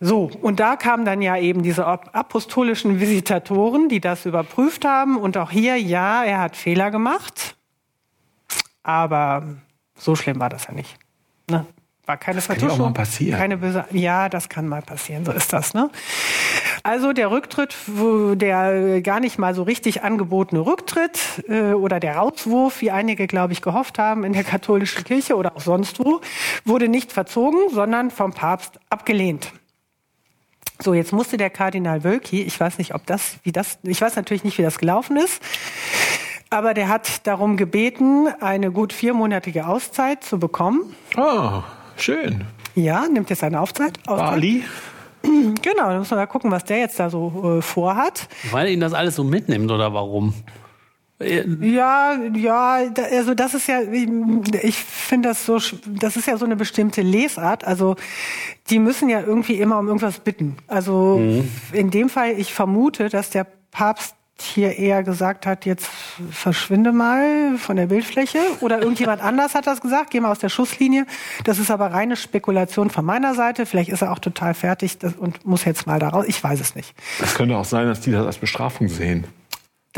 [0.00, 5.18] So, und da kamen dann ja eben diese apostolischen Visitatoren, die das überprüft haben.
[5.18, 7.56] Und auch hier, ja, er hat Fehler gemacht.
[8.82, 9.44] Aber
[9.94, 10.96] so schlimm war das ja nicht.
[11.50, 11.66] Ne?
[12.08, 12.70] War keine das Vertuschung.
[12.70, 13.38] Kann auch mal passieren.
[13.38, 15.74] Keine böse, ja, das kann mal passieren, so ist das.
[15.74, 15.90] Ne?
[16.82, 22.80] Also der Rücktritt, der gar nicht mal so richtig angebotene Rücktritt äh, oder der Rauswurf,
[22.80, 26.22] wie einige, glaube ich, gehofft haben in der katholischen Kirche oder auch sonst wo,
[26.64, 29.52] wurde nicht verzogen, sondern vom Papst abgelehnt.
[30.78, 34.16] So, jetzt musste der Kardinal Wölki, ich weiß nicht, ob das, wie das, ich weiß
[34.16, 35.42] natürlich nicht, wie das gelaufen ist,
[36.48, 40.96] aber der hat darum gebeten, eine gut viermonatige Auszeit zu bekommen.
[41.18, 41.62] Oh,
[42.02, 42.44] schön.
[42.74, 43.98] Ja, nimmt jetzt eine Auszeit.
[44.06, 44.30] Auszeit.
[44.30, 44.64] Bali.
[45.22, 48.28] Genau, dann muss man da gucken, was der jetzt da so äh, vorhat.
[48.52, 50.32] Weil ihn das alles so mitnimmt oder warum?
[51.20, 52.78] Ja, ja,
[53.10, 57.64] also das ist ja, ich finde das so, das ist ja so eine bestimmte Lesart.
[57.64, 57.96] Also
[58.70, 60.56] die müssen ja irgendwie immer um irgendwas bitten.
[60.68, 61.48] Also mhm.
[61.72, 65.88] in dem Fall, ich vermute, dass der Papst hier eher gesagt hat, jetzt
[66.30, 68.38] verschwinde mal von der Bildfläche.
[68.60, 71.06] Oder irgendjemand anders hat das gesagt, geh mal aus der Schusslinie.
[71.44, 73.66] Das ist aber reine Spekulation von meiner Seite.
[73.66, 76.24] Vielleicht ist er auch total fertig und muss jetzt mal da raus.
[76.28, 76.94] Ich weiß es nicht.
[77.22, 79.26] Es könnte auch sein, dass die das als Bestrafung sehen.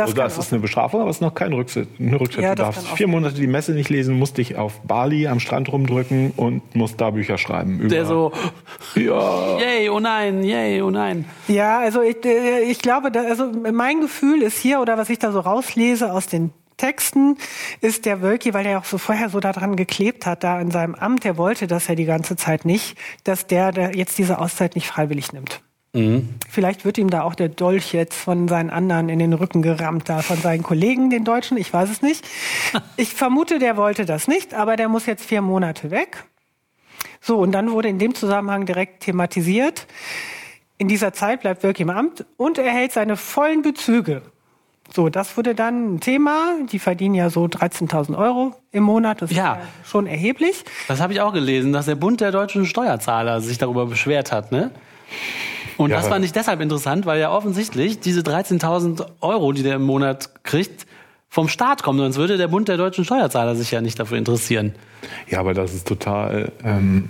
[0.00, 1.88] Das, also das ist eine Bestrafung, aber es ist noch kein Rücktritt.
[2.00, 2.42] Rücktritt.
[2.42, 5.70] Ja, du darfst vier Monate die Messe nicht lesen, musst dich auf Bali am Strand
[5.70, 7.80] rumdrücken und musst da Bücher schreiben.
[7.80, 8.32] Über Der so,
[8.94, 9.58] ja.
[9.58, 11.26] yay, oh nein, yay, oh nein.
[11.48, 15.18] Ja, also ich, äh, ich glaube, da, also mein Gefühl ist hier, oder was ich
[15.18, 17.36] da so rauslese aus den Texten
[17.82, 20.94] ist der Wölki, weil er auch so vorher so daran geklebt hat, da in seinem
[20.94, 24.74] Amt, der wollte das ja die ganze Zeit nicht, dass der, der jetzt diese Auszeit
[24.76, 25.60] nicht freiwillig nimmt.
[25.92, 26.28] Mhm.
[26.48, 30.08] Vielleicht wird ihm da auch der Dolch jetzt von seinen anderen in den Rücken gerammt,
[30.08, 32.24] da von seinen Kollegen, den Deutschen, ich weiß es nicht.
[32.96, 36.24] Ich vermute, der wollte das nicht, aber der muss jetzt vier Monate weg.
[37.20, 39.86] So, und dann wurde in dem Zusammenhang direkt thematisiert,
[40.78, 44.22] in dieser Zeit bleibt Wirk im Amt und erhält seine vollen Bezüge.
[44.92, 46.56] So, das wurde dann ein Thema.
[46.72, 49.22] Die verdienen ja so 13.000 Euro im Monat.
[49.22, 49.54] Das ja.
[49.54, 50.64] ist ja schon erheblich.
[50.88, 54.52] Das habe ich auch gelesen, dass der Bund der deutschen Steuerzahler sich darüber beschwert hat,
[54.52, 54.70] ne?
[55.80, 59.76] Und ja, das fand ich deshalb interessant, weil ja offensichtlich diese 13.000 Euro, die der
[59.76, 60.86] im Monat kriegt,
[61.30, 61.98] vom Staat kommen.
[61.98, 64.74] Sonst würde der Bund der deutschen Steuerzahler sich ja nicht dafür interessieren.
[65.26, 67.08] Ja, aber das ist total ähm,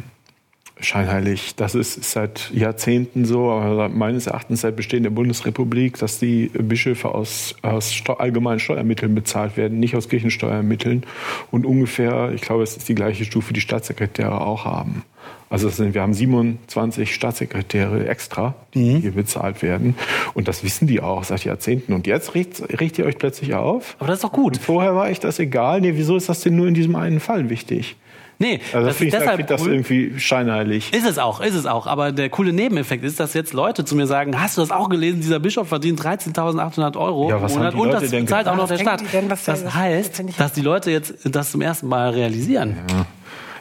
[0.78, 1.56] scheinheilig.
[1.56, 7.12] Das ist seit Jahrzehnten so, aber meines Erachtens seit Bestehen der Bundesrepublik, dass die Bischöfe
[7.12, 11.04] aus, aus allgemeinen Steuermitteln bezahlt werden, nicht aus Kirchensteuermitteln.
[11.50, 15.02] Und ungefähr, ich glaube, es ist die gleiche Stufe, die Staatssekretäre auch haben.
[15.50, 19.00] Also sind, wir haben 27 Staatssekretäre extra, die mhm.
[19.00, 19.96] hier bezahlt werden.
[20.32, 21.92] Und das wissen die auch seit Jahrzehnten.
[21.92, 23.96] Und jetzt riecht, riecht ihr euch plötzlich auf.
[23.98, 24.58] Aber das ist doch gut.
[24.58, 25.80] Und vorher war ich das egal.
[25.80, 27.96] Nee, wieso ist das denn nur in diesem einen Fall wichtig?
[28.38, 30.94] Nee, also das finde ich, deshalb das irgendwie scheinheilig.
[30.94, 31.88] Ist es auch, ist es auch.
[31.88, 34.88] Aber der coole Nebeneffekt ist, dass jetzt Leute zu mir sagen, hast du das auch
[34.88, 35.20] gelesen?
[35.20, 38.78] Dieser Bischof verdient 13.800 Euro ja, was im Monat und das zahlt auch noch der
[38.78, 39.02] Staat.
[39.12, 42.76] Denn, das heißt, dass die Leute jetzt das zum ersten Mal realisieren.
[42.88, 43.06] Ja.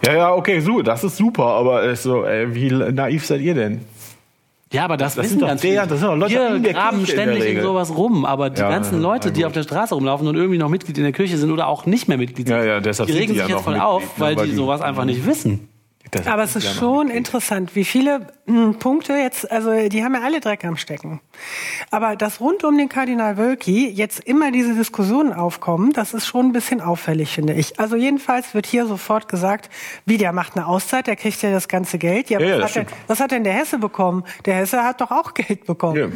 [0.05, 3.81] Ja, ja, okay, so, das ist super, aber so, ey, wie naiv seid ihr denn?
[4.71, 5.87] Ja, aber das, das wissen ganz viele.
[5.87, 8.51] Das sind doch Leute Wir in der graben Kirche ständig in, in, sowas rum, aber
[8.51, 11.11] die ja, ganzen Leute, die auf der Straße rumlaufen und irgendwie noch Mitglied in der
[11.11, 13.61] Kirche sind oder auch nicht mehr Mitglied sind, ja, ja, die regen sich ja jetzt
[13.61, 15.68] voll auf, ne, weil, weil die sowas einfach nicht wissen.
[16.11, 20.21] Das Aber es ist schon interessant, wie viele hm, Punkte jetzt, also die haben ja
[20.21, 21.21] alle Dreck am Stecken.
[21.91, 26.47] Aber dass rund um den Kardinal Wölki jetzt immer diese Diskussionen aufkommen, das ist schon
[26.47, 27.79] ein bisschen auffällig, finde ich.
[27.79, 29.69] Also jedenfalls wird hier sofort gesagt,
[30.05, 32.29] wie der macht eine Auszeit, der kriegt ja das ganze Geld.
[32.29, 34.23] Ja, ja was, hat denn, was, hat denn, der Hesse bekommen?
[34.45, 35.95] Der Hesse hat doch auch Geld bekommen.
[35.95, 36.07] Ja.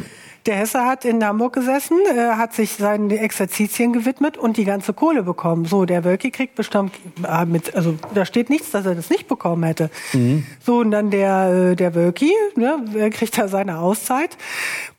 [0.46, 4.92] Der Hesse hat in Hamburg gesessen, äh, hat sich seinen Exerzitien gewidmet und die ganze
[4.92, 5.64] Kohle bekommen.
[5.64, 6.92] So, der Wölki kriegt bestimmt
[7.26, 9.88] äh, mit, also da steht nichts, dass er das nicht bekommen hätte.
[10.12, 10.44] Mhm.
[10.60, 14.36] So, und dann der, äh, der Wölki, ne, kriegt da seine Auszeit.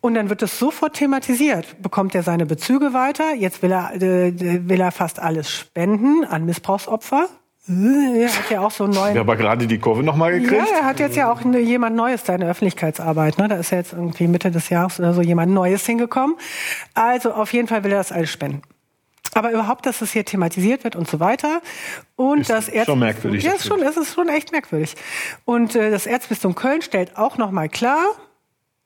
[0.02, 1.80] Und dann wird es sofort thematisiert.
[1.80, 3.36] Bekommt er seine Bezüge weiter?
[3.36, 4.34] Jetzt will er, äh,
[4.68, 7.30] will er fast alles spenden an Missbrauchsopfer.
[7.68, 9.16] Er hat ja auch so einen neuen.
[9.16, 10.70] Ja, aber gerade die Kurve nochmal gekriegt.
[10.70, 13.40] Ja, er hat jetzt ja auch jemand Neues da in der Öffentlichkeitsarbeit.
[13.40, 13.48] Ne?
[13.48, 16.36] Da ist ja jetzt irgendwie Mitte des Jahres oder so jemand Neues hingekommen.
[16.94, 18.62] Also auf jeden Fall will er das alles spenden.
[19.34, 21.62] Aber überhaupt, dass es hier thematisiert wird und so weiter.
[22.16, 23.44] Und ist das Erz schon merkwürdig.
[23.44, 24.96] Ja, ist schon, es ist schon echt merkwürdig.
[25.44, 28.06] Und äh, das Erzbistum Köln stellt auch nochmal klar,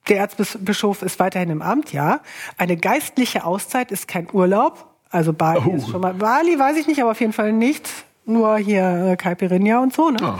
[0.08, 2.22] der Erzbischof ist weiterhin im Amt, ja.
[2.58, 4.88] Eine geistliche Auszeit ist kein Urlaub.
[5.12, 5.76] Also Bali oh.
[5.76, 7.88] ist schon mal, Bali weiß ich nicht, aber auf jeden Fall nicht
[8.30, 10.10] nur hier äh, Caipirinha und so.
[10.10, 10.18] Ne?
[10.22, 10.40] Oh.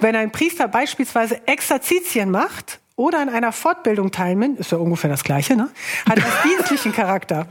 [0.00, 5.22] Wenn ein Priester beispielsweise Exerzitien macht oder an einer Fortbildung teilnehmen, ist ja ungefähr das
[5.22, 5.68] Gleiche, ne?
[6.08, 7.46] hat das dienstlichen Charakter.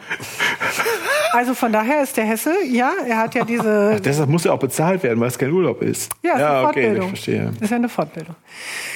[1.34, 3.94] Also von daher ist der Hesse, ja, er hat ja diese.
[3.96, 6.12] Ach, deshalb muss er auch bezahlt werden, weil es kein Urlaub ist.
[6.24, 7.04] Ja, ist eine okay, Fortbildung.
[7.04, 7.54] ich verstehe.
[7.60, 8.36] Ist ja eine Fortbildung.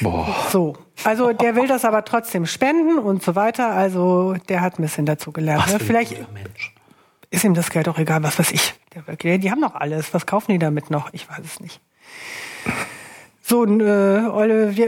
[0.02, 0.36] Boah.
[0.52, 0.75] So.
[1.04, 3.71] Also der will das aber trotzdem spenden und so weiter.
[3.71, 5.63] Also der hat ein bisschen dazu gelernt.
[5.63, 5.80] Was ne?
[5.80, 6.73] für ein Vielleicht Mensch.
[7.31, 8.73] Ist ihm das Geld auch egal, was weiß ich.
[9.21, 10.13] Die haben doch alles.
[10.13, 11.13] Was kaufen die damit noch?
[11.13, 11.81] Ich weiß es nicht.
[13.41, 14.25] So, äh,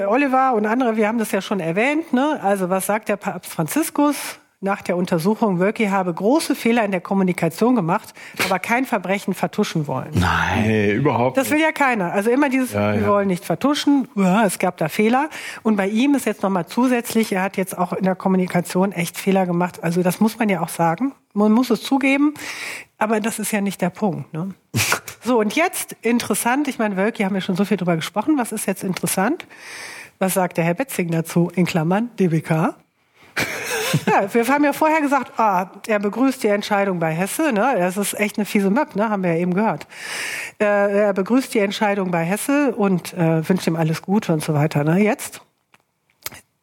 [0.06, 2.14] Oliver und andere, wir haben das ja schon erwähnt.
[2.14, 2.40] Ne?
[2.44, 4.40] Also was sagt der Papst Franziskus?
[4.64, 8.14] Nach der Untersuchung, Wölki habe große Fehler in der Kommunikation gemacht,
[8.46, 10.12] aber kein Verbrechen vertuschen wollen.
[10.14, 10.92] Nein.
[10.92, 12.14] Überhaupt Das will ja keiner.
[12.14, 13.08] Also immer dieses, Ja, wir ja.
[13.08, 15.32] wollen nicht vertuschen, ja, es gab da Fehler.
[15.64, 19.18] Und bei ihm ist jetzt nochmal zusätzlich, er hat jetzt auch in der Kommunikation echt
[19.18, 19.84] Fehler gemacht.
[19.84, 21.14] Also das muss man ja auch sagen.
[21.34, 22.36] Man muss es zugeben.
[23.00, 24.32] Aber das ist ja nicht der Punkt.
[24.34, 24.54] Ne?
[25.24, 28.40] So, und jetzt interessant, ich meine, Wölki haben wir schon so viel drüber gesprochen.
[28.40, 29.46] Was ist jetzt interessant?
[30.18, 31.52] Was sagt der Herr Betzing dazu?
[31.54, 32.74] In Klammern, DBK.
[34.06, 37.52] Ja, wir haben ja vorher gesagt, ah, er begrüßt die Entscheidung bei Hesse.
[37.52, 37.76] Ne?
[37.78, 39.10] Das ist echt eine fiese Möb, ne?
[39.10, 39.88] haben wir ja eben gehört.
[40.60, 44.54] Äh, er begrüßt die Entscheidung bei Hesse und äh, wünscht ihm alles Gute und so
[44.54, 44.84] weiter.
[44.84, 45.00] Ne?
[45.00, 45.42] Jetzt,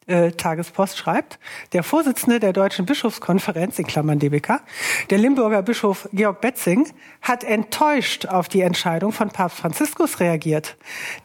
[0.09, 1.39] äh, Tagespost schreibt,
[1.73, 4.61] der Vorsitzende der Deutschen Bischofskonferenz, in Klammern DBK,
[5.09, 6.87] der Limburger Bischof Georg Betzing,
[7.21, 10.77] hat enttäuscht auf die Entscheidung von Papst Franziskus reagiert,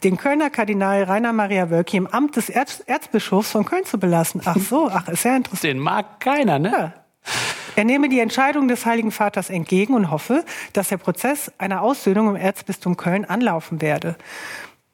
[0.03, 4.41] den Kölner Kardinal Rainer Maria Wölki im Amt des Erz Erzbischofs von Köln zu belassen.
[4.45, 5.63] Ach so, ach, ist ja interessant.
[5.63, 6.71] Den mag keiner, ne?
[6.71, 6.93] Ja.
[7.75, 12.29] Er nehme die Entscheidung des Heiligen Vaters entgegen und hoffe, dass der Prozess einer Aussöhnung
[12.29, 14.15] im Erzbistum Köln anlaufen werde.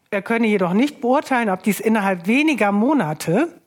[0.09, 3.60] Er könne jedoch nicht beurteilen, ob dies innerhalb weniger Monate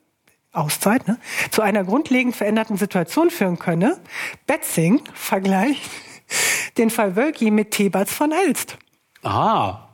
[0.55, 1.17] Auszeit, ne,
[1.51, 3.97] zu einer grundlegend veränderten Situation führen könne.
[4.47, 5.81] Betzing vergleicht
[6.77, 8.77] den Fall Wölki mit Thebats von Elst.
[9.23, 9.89] Ah.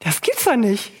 [0.00, 0.92] Das gibt's doch nicht.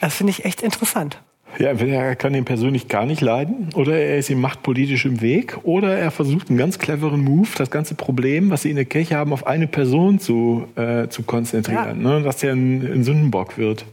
[0.00, 1.20] Das finde ich echt interessant.
[1.58, 5.20] Ja, entweder er kann ihn persönlich gar nicht leiden oder er ist ihm machtpolitisch im
[5.20, 8.84] Weg oder er versucht einen ganz cleveren Move, das ganze Problem, was sie in der
[8.84, 12.22] Kirche haben, auf eine Person zu, äh, zu konzentrieren, ne?
[12.22, 13.86] dass der ein, ein Sündenbock wird.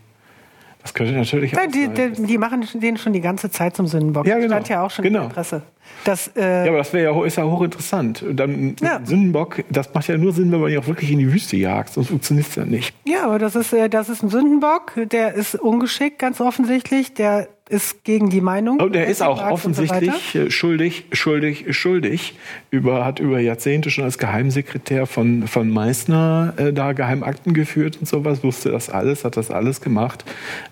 [0.85, 2.13] Das könnte natürlich auch Nein, die, sein.
[2.13, 4.27] die, die machen den schon die ganze Zeit zum Sündenbock.
[4.27, 4.49] Ja, genau.
[4.49, 5.23] Stand ja auch schon Genau.
[5.23, 5.61] in der Presse.
[6.03, 8.23] Das, äh, Ja, aber das wäre ja, ist ja hochinteressant.
[8.33, 9.01] Dann Ja.
[9.03, 11.91] Sündenbock, das macht ja nur Sinn, wenn man ihn auch wirklich in die Wüste jagt,
[11.93, 12.93] sonst funktioniert es ja nicht.
[13.07, 17.47] Ja, aber das ist, äh, das ist ein Sündenbock, der ist ungeschickt, ganz offensichtlich, der
[17.69, 18.79] ist gegen die Meinung.
[18.79, 22.35] Und er ist auch und so offensichtlich äh, schuldig, schuldig, schuldig.
[22.69, 28.07] Über, hat über Jahrzehnte schon als Geheimsekretär von, von Meißner äh, da Geheimakten geführt und
[28.07, 30.25] sowas, wusste das alles, hat das alles gemacht,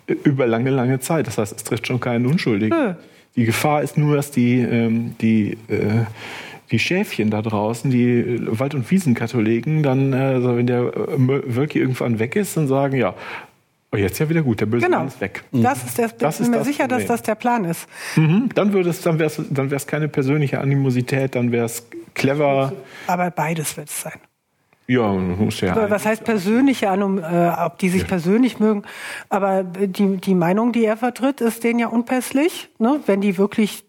[0.08, 1.26] äh, über lange, lange Zeit.
[1.28, 2.78] Das heißt, es trifft schon keinen Unschuldigen.
[2.78, 2.94] Nö.
[3.36, 6.06] Die Gefahr ist nur, dass die, ähm, die, äh,
[6.70, 10.84] die Schäfchen da draußen, die äh, Wald- und Wiesenkatholiken, dann, also wenn der
[11.18, 13.16] Mö- Wölki irgendwann weg ist, dann sagen, ja,
[13.94, 15.00] oh, jetzt ja wieder gut, der böse Genau.
[15.00, 15.44] Mann ist weg.
[15.52, 17.08] Das ist der, Das ich bin ist mir das sicher, dass Problem.
[17.08, 17.88] das der Plan ist.
[18.16, 21.66] Mhm, dann würde es, dann wäre es, dann wäre es keine persönliche Animosität, dann wäre
[21.66, 22.74] es clever.
[23.08, 24.20] Aber beides wird es sein.
[24.88, 25.72] Ja, muss ja.
[25.72, 28.84] Aber Was heißt persönliche äh, ob die sich persönlich mögen?
[29.30, 32.70] Aber die, die Meinung, die er vertritt, ist denen ja unpässlich.
[32.80, 33.00] Ne?
[33.06, 33.86] Wenn die wirklich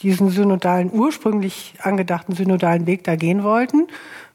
[0.00, 3.86] diesen synodalen, ursprünglich angedachten synodalen Weg da gehen wollten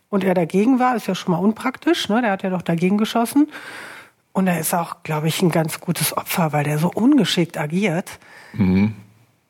[0.08, 2.08] und er dagegen war, ist ja schon mal unpraktisch.
[2.08, 2.22] Ne?
[2.22, 3.50] Der hat ja doch dagegen geschossen.
[4.38, 8.20] Und er ist auch, glaube ich, ein ganz gutes Opfer, weil der so ungeschickt agiert.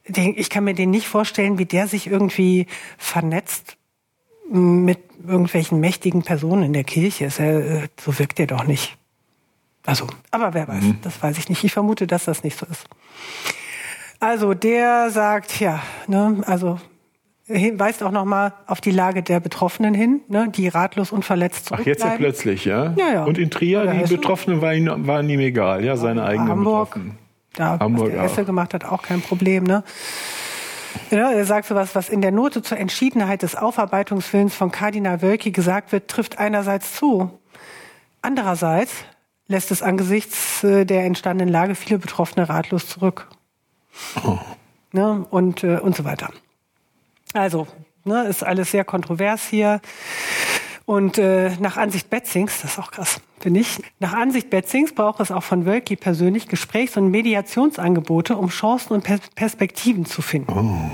[0.07, 3.75] Den, ich kann mir den nicht vorstellen, wie der sich irgendwie vernetzt
[4.49, 7.25] mit irgendwelchen mächtigen Personen in der Kirche.
[7.25, 8.95] Ist äh, so wirkt er doch nicht.
[9.85, 11.65] Also, aber wer weiß, das weiß ich nicht.
[11.65, 12.85] Ich vermute, dass das nicht so ist.
[14.21, 16.79] Also, der sagt, ja, ne, also
[17.49, 21.79] weist auch nochmal auf die Lage der Betroffenen hin, ne, die ratlos und verletzt Ach,
[21.85, 22.93] jetzt ja plötzlich, ja?
[22.97, 23.23] Ja, ja.
[23.23, 24.15] Und in Trier, Oder die?
[24.15, 27.17] Betroffenen waren, ihm- waren ihm egal, ja, seine eigenen Hamburg, Betroffenen.
[27.55, 28.21] da, Hamburg was der.
[28.23, 29.83] Hesse gemacht hat, auch kein Problem, ne?
[31.11, 35.51] Ja, er sagt sowas, was in der Note zur Entschiedenheit des Aufarbeitungswillens von Kardinal Wölki
[35.51, 37.39] gesagt wird, trifft einerseits zu.
[38.21, 38.91] Andererseits
[39.47, 43.27] lässt es angesichts äh, der entstandenen Lage viele Betroffene ratlos zurück.
[44.91, 45.25] Ne?
[45.29, 46.29] Und, äh, und so weiter.
[47.33, 47.67] Also,
[48.03, 49.81] ne, ist alles sehr kontrovers hier.
[50.85, 55.19] Und äh, nach Ansicht Betzings, das ist auch krass, finde ich, nach Ansicht Betzings braucht
[55.19, 60.91] es auch von Wölki persönlich Gesprächs- und Mediationsangebote, um Chancen und Pers Perspektiven zu finden.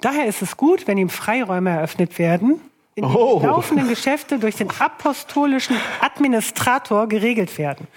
[0.00, 2.60] Daher ist es gut, wenn ihm Freiräume eröffnet werden,
[2.94, 3.40] in denen Oh.
[3.40, 7.88] die laufenden Geschäfte durch den apostolischen Administrator geregelt werden.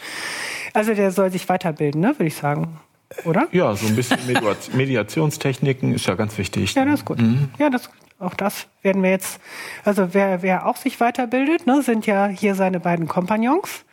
[0.74, 2.80] Also der soll sich weiterbilden, ne, würde ich sagen.
[3.26, 3.48] Oder?
[3.52, 6.74] Ja, so ein bisschen Mediat- Mediationstechniken ist ja ganz wichtig.
[6.76, 7.20] Ja, das ist gut.
[7.58, 7.89] Ja, das,
[8.20, 9.39] auch das werden wir jetzt,
[9.86, 13.86] also wer, wer auch sich weiterbildet, ne, sind ja hier seine beiden Kompagnons,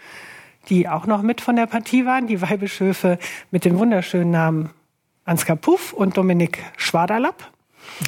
[0.68, 3.18] die auch noch mit von der Partie waren, die Weihbischöfe
[3.50, 4.70] mit dem wunderschönen Namen
[5.24, 7.50] Ansgar Puff und Dominik Schwaderlapp.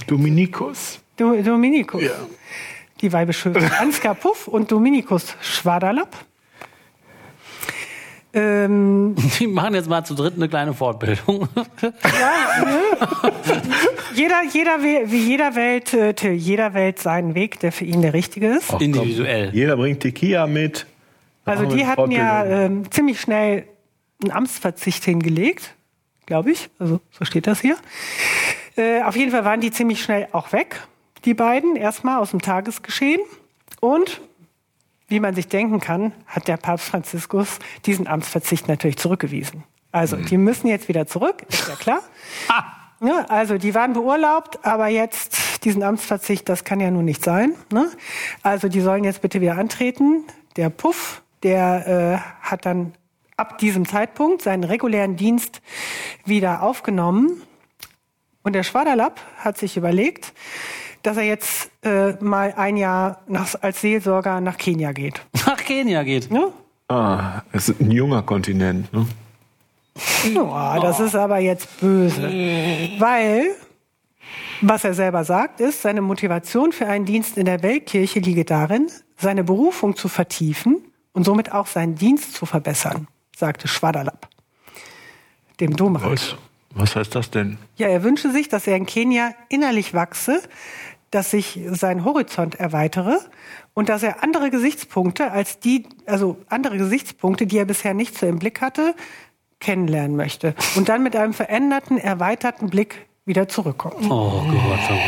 [0.07, 1.01] Dominikus.
[1.17, 2.03] Do Dominikus.
[3.01, 3.57] Die Weibe schön.
[3.79, 6.15] Ansgar Puff und Dominikus Schwaderlapp.
[8.37, 11.49] Ähm, Die machen jetzt mal zu dritt eine kleine Fortbildung.
[14.15, 18.03] jeder, jeder, we- wie jeder Welt, äh, Till, jeder Welt seinen Weg, der für ihn
[18.03, 18.73] der richtige ist.
[18.81, 19.51] Individuell.
[19.55, 20.87] Jeder bringt Tequila mit.
[21.45, 23.65] Da Also die hatten ja ähm, ziemlich schnell
[24.23, 25.75] einen Amtsverzicht hingelegt,
[26.27, 26.69] glaube ich.
[26.79, 27.77] Also so steht das hier.
[28.77, 30.81] Äh, auf jeden Fall waren die ziemlich schnell auch weg,
[31.25, 33.21] die beiden, erstmal aus dem Tagesgeschehen.
[33.81, 34.21] Und
[35.09, 39.65] wie man sich denken kann, hat der Papst Franziskus diesen Amtsverzicht natürlich zurückgewiesen.
[39.93, 42.01] Also die müssen jetzt wieder zurück, ist ja klar.
[43.01, 47.55] Ja, also die waren beurlaubt, aber jetzt diesen Amtsverzicht, das kann ja nun nicht sein.
[47.71, 47.91] Ne?
[48.43, 50.25] Also die sollen jetzt bitte wieder antreten.
[50.57, 52.95] Der Puff, der äh, hat dann
[53.37, 55.61] ab diesem Zeitpunkt seinen regulären Dienst
[56.25, 57.43] wieder aufgenommen.
[58.43, 60.33] Und der Schwaderlapp hat sich überlegt,
[61.07, 65.21] dass er jetzt äh, mal ein Jahr nach, als Seelsorger nach Kenia geht.
[65.47, 66.31] Nach Kenia geht.
[66.31, 66.53] Ne?
[66.89, 68.93] Ah, es ist ein junger Kontinent.
[68.93, 69.07] Ne?
[70.35, 72.23] Ja, das ist aber jetzt böse.
[72.99, 73.51] Weil,
[74.61, 78.89] was er selber sagt, ist, seine Motivation für einen Dienst in der Weltkirche liege darin,
[79.17, 80.79] seine Berufung zu vertiefen
[81.13, 84.29] und somit auch seinen Dienst zu verbessern, sagte Schwaderlapp.
[85.61, 86.11] Dem Domrat.
[86.11, 86.37] Was?
[86.77, 87.57] Was heißt das denn?
[87.77, 90.43] Ja, er wünsche sich, dass er in Kenia innerlich wachse,
[91.11, 93.17] dass sich sein Horizont erweitere
[93.75, 98.27] und dass er andere Gesichtspunkte als die, also andere Gesichtspunkte, die er bisher nicht so
[98.27, 98.95] im Blick hatte,
[99.61, 103.97] kennenlernen möchte und dann mit einem veränderten, erweiterten Blick wieder zurückkommt.
[104.05, 105.01] Oh Gott, oh Gott.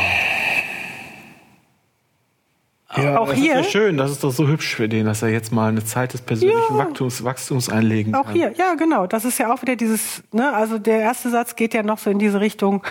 [2.96, 3.96] Ja, Auch das hier- ist ja schön.
[3.98, 6.58] Das ist doch so hübsch für den, dass er jetzt mal eine Zeit des persönlichen
[6.70, 6.78] Ja.
[6.78, 8.32] Wachstums, Wachstums einlegen Auch kann.
[8.32, 9.06] hier, ja, genau.
[9.06, 12.08] Das ist ja auch wieder dieses, ne, also der erste Satz geht ja noch so
[12.08, 12.82] in diese Richtung,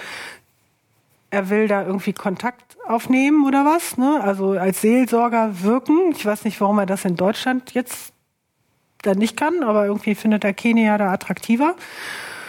[1.30, 4.22] er will da irgendwie Kontakt aufnehmen oder was, ne?
[4.22, 6.12] Also als Seelsorger wirken.
[6.12, 8.14] Ich weiß nicht, warum er das in Deutschland jetzt
[9.02, 11.76] da nicht kann, aber irgendwie findet er Kenia da attraktiver.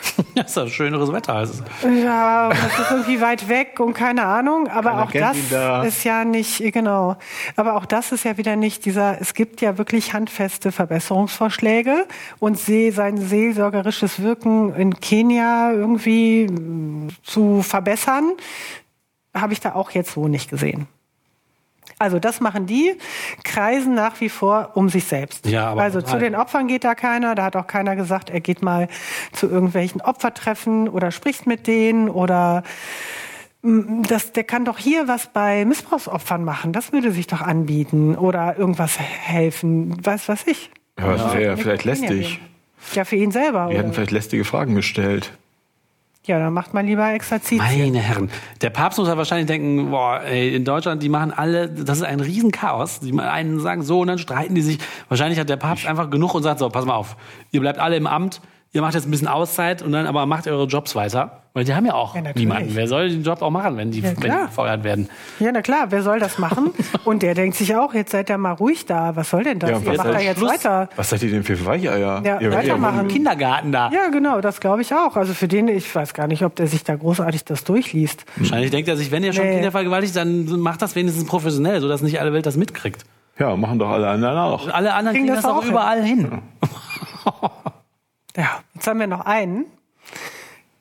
[0.34, 1.34] Das ist doch schöneres Wetter.
[1.34, 4.68] Also, Ja, das ist irgendwie weit weg und keine Ahnung.
[4.68, 5.82] Aber Keiner auch das da.
[5.82, 7.16] ist ja nicht, genau.
[7.56, 12.06] Aber auch das ist ja wieder nicht dieser, es gibt ja wirklich handfeste Verbesserungsvorschläge
[12.38, 16.48] und sehe sein seelsorgerisches Wirken in Kenia irgendwie
[17.22, 18.32] zu verbessern,
[19.34, 20.86] habe ich da auch jetzt so nicht gesehen.
[21.98, 22.96] Also das machen die,
[23.44, 25.46] kreisen nach wie vor um sich selbst.
[25.46, 27.34] Ja, aber also zu den Opfern geht da keiner.
[27.34, 28.88] Da hat auch keiner gesagt, er geht mal
[29.32, 32.62] zu irgendwelchen Opfertreffen oder spricht mit denen oder
[33.62, 36.72] mm, das, der kann doch hier was bei Missbrauchsopfern machen.
[36.72, 39.96] Das würde sich doch anbieten oder irgendwas helfen.
[40.04, 40.70] Weiß was ich.
[40.98, 42.40] Ja, das wäre ja vielleicht lästig.
[42.94, 43.68] Ja, für ihn selber.
[43.68, 43.94] Wir hätten Oder?
[43.94, 45.32] vielleicht lästige Fragen gestellt.
[46.28, 47.58] Ja, dann macht man lieber Exerzitien.
[47.58, 48.30] meine Herren.
[48.60, 52.04] Der Papst muss ja wahrscheinlich denken, boah, ey, in Deutschland, die machen alle, das ist
[52.04, 53.00] ein Riesenchaos.
[53.00, 54.78] Die einen sagen so und dann streiten die sich.
[55.08, 57.16] Wahrscheinlich hat der Papst einfach genug und sagt so, pass mal auf,
[57.50, 60.46] ihr bleibt alle im Amt, ihr macht jetzt ein bisschen Auszeit und dann aber macht
[60.46, 61.42] eure Jobs weiter.
[61.54, 62.70] Weil die haben ja auch Ja, niemanden.
[62.76, 65.08] Wer soll den Job auch machen, wenn die, Ja, wenn die gefeuert werden?
[65.40, 66.70] Ja, na klar, wer soll das machen?
[67.04, 69.16] Und der denkt sich auch, jetzt seid ihr mal ruhig da.
[69.16, 69.70] Was soll denn das?
[69.70, 70.50] Ja, ihr was macht soll da jetzt Schluss?
[70.52, 70.88] weiter.
[70.94, 72.22] Was seid ihr denn für Weicheier?
[72.24, 73.00] Ja, Ihr weitermachen.
[73.00, 73.90] Im Kindergarten da.
[73.90, 75.16] Ja, genau, das glaube ich auch.
[75.16, 78.24] Also für den, ich weiß gar nicht, ob der sich da großartig das durchliest.
[78.36, 79.54] Wahrscheinlich denkt er sich, wenn ihr schon Nee.
[79.54, 83.04] Kinder vergewaltigt, dann macht das wenigstens professionell, sodass nicht alle Welt das mitkriegt.
[83.38, 84.68] Ja, machen doch alle anderen auch.
[84.68, 85.70] Alle anderen Kriegen kriegen das das auch auch hin.
[85.70, 86.42] überall hin.
[88.38, 89.64] Ja, jetzt haben wir noch einen,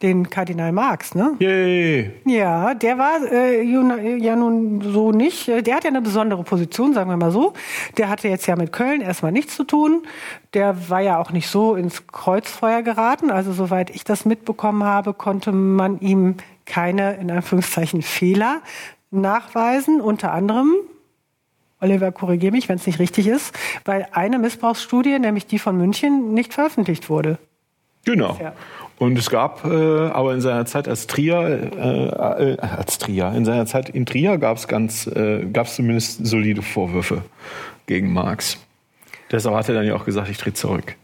[0.03, 1.35] den Kardinal Marx, ne?
[1.39, 2.11] Yay!
[2.25, 5.47] Ja, der war äh, ju- ja nun so nicht.
[5.47, 7.53] Äh, Der hat ja eine besondere Position, sagen wir mal so.
[7.97, 10.03] Der hatte jetzt ja mit Köln erstmal nichts zu tun.
[10.53, 13.31] Der war ja auch nicht so ins Kreuzfeuer geraten.
[13.31, 18.61] Also soweit ich das mitbekommen habe, konnte man ihm keine, in Anführungszeichen, Fehler
[19.09, 19.99] nachweisen.
[19.99, 20.73] Unter anderem,
[21.81, 23.51] Oliver, korrigiere mich, wenn es nicht richtig ist,
[23.83, 27.39] weil eine Missbrauchsstudie, nämlich die von München, nicht veröffentlicht wurde.
[28.07, 28.37] Genau.
[28.41, 28.53] Ja.
[28.99, 31.39] Und es gab äh, aber in seiner Zeit als Trier,
[31.77, 35.75] äh, äh, als Trier, in seiner Zeit in Trier gab es ganz, äh, gab es
[35.75, 37.23] zumindest solide Vorwürfe
[37.85, 38.57] gegen Marx.
[39.29, 40.95] Deshalb hat er dann ja auch gesagt, ich trete zurück.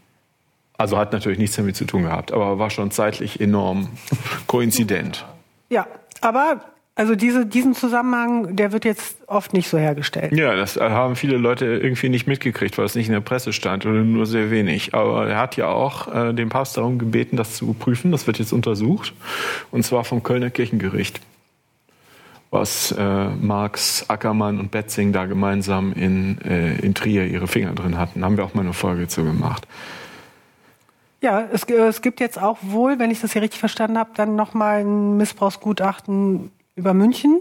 [0.78, 3.90] Also hat natürlich nichts damit zu tun gehabt, aber war schon zeitlich enorm
[4.46, 5.26] koinzident.
[5.68, 5.86] Ja,
[6.22, 6.62] aber
[6.96, 10.32] also diese, diesen Zusammenhang, der wird jetzt oft nicht so hergestellt.
[10.32, 13.84] Ja, das haben viele Leute irgendwie nicht mitgekriegt, weil es nicht in der Presse stand
[13.84, 14.94] oder nur sehr wenig.
[14.94, 18.12] Aber er hat ja auch äh, den Papst darum gebeten, das zu prüfen.
[18.12, 19.12] Das wird jetzt untersucht.
[19.72, 21.20] Und zwar vom Kölner Kirchengericht.
[22.52, 27.98] Was äh, Marx, Ackermann und Betzing da gemeinsam in, äh, in Trier ihre Finger drin
[27.98, 28.20] hatten.
[28.20, 29.66] Da haben wir auch mal eine Folge zu gemacht.
[31.20, 34.10] Ja, es, äh, es gibt jetzt auch wohl, wenn ich das hier richtig verstanden habe,
[34.14, 37.40] dann nochmal ein Missbrauchsgutachten über München.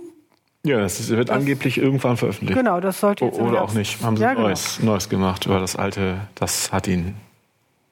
[0.65, 2.57] Ja, das wird angeblich irgendwann veröffentlicht.
[2.57, 4.01] Genau, das sollte jetzt im Oder auch nicht.
[4.01, 4.47] Haben sie Ja, genau.
[4.47, 7.15] neues, neues gemacht, weil das alte, das hat ihn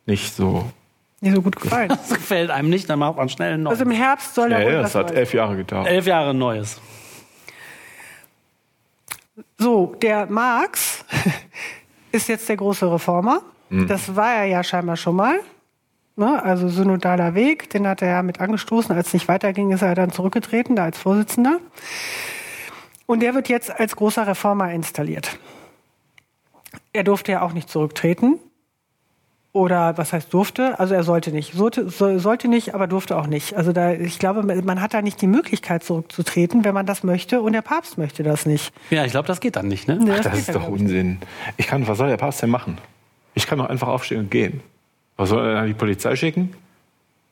[0.05, 0.71] nicht so.
[1.19, 1.89] Nicht so gut gefallen.
[1.89, 3.79] Das gefällt einem nicht, dann macht man schnell ein neues.
[3.79, 5.87] Also im Herbst soll Ja, er ja, was das hat Neues elf Jahre gedauert.
[5.87, 6.79] Elf Jahre neues.
[9.57, 11.03] So, der Marx
[12.11, 13.41] ist jetzt der große Reformer.
[13.69, 13.87] Mhm.
[13.87, 15.39] Das war er ja scheinbar schon mal.
[16.15, 16.43] Ne?
[16.43, 18.93] Also synodaler Weg, den hat er ja mit angestoßen.
[18.95, 21.59] Als es nicht weiterging, ist er dann zurückgetreten, da als Vorsitzender.
[23.05, 25.37] Und der wird jetzt als großer Reformer installiert.
[26.93, 28.39] Er durfte ja auch nicht zurücktreten.
[29.53, 30.79] Oder was heißt durfte?
[30.79, 31.53] Also er sollte nicht.
[31.53, 33.53] Sollte, so- sollte nicht, aber durfte auch nicht.
[33.57, 37.41] Also da, ich glaube, man hat da nicht die Möglichkeit zurückzutreten, wenn man das möchte.
[37.41, 38.73] Und der Papst möchte das nicht.
[38.91, 39.97] Ja, ich glaube, das geht dann nicht, ne?
[40.01, 40.69] Nee, Ach, das geht ist doch.
[40.69, 41.17] Unsinn.
[41.57, 42.77] Ich kann, was soll der Papst denn machen?
[43.33, 44.61] Ich kann doch einfach aufstehen und gehen.
[45.17, 46.53] Was soll er dann die Polizei schicken?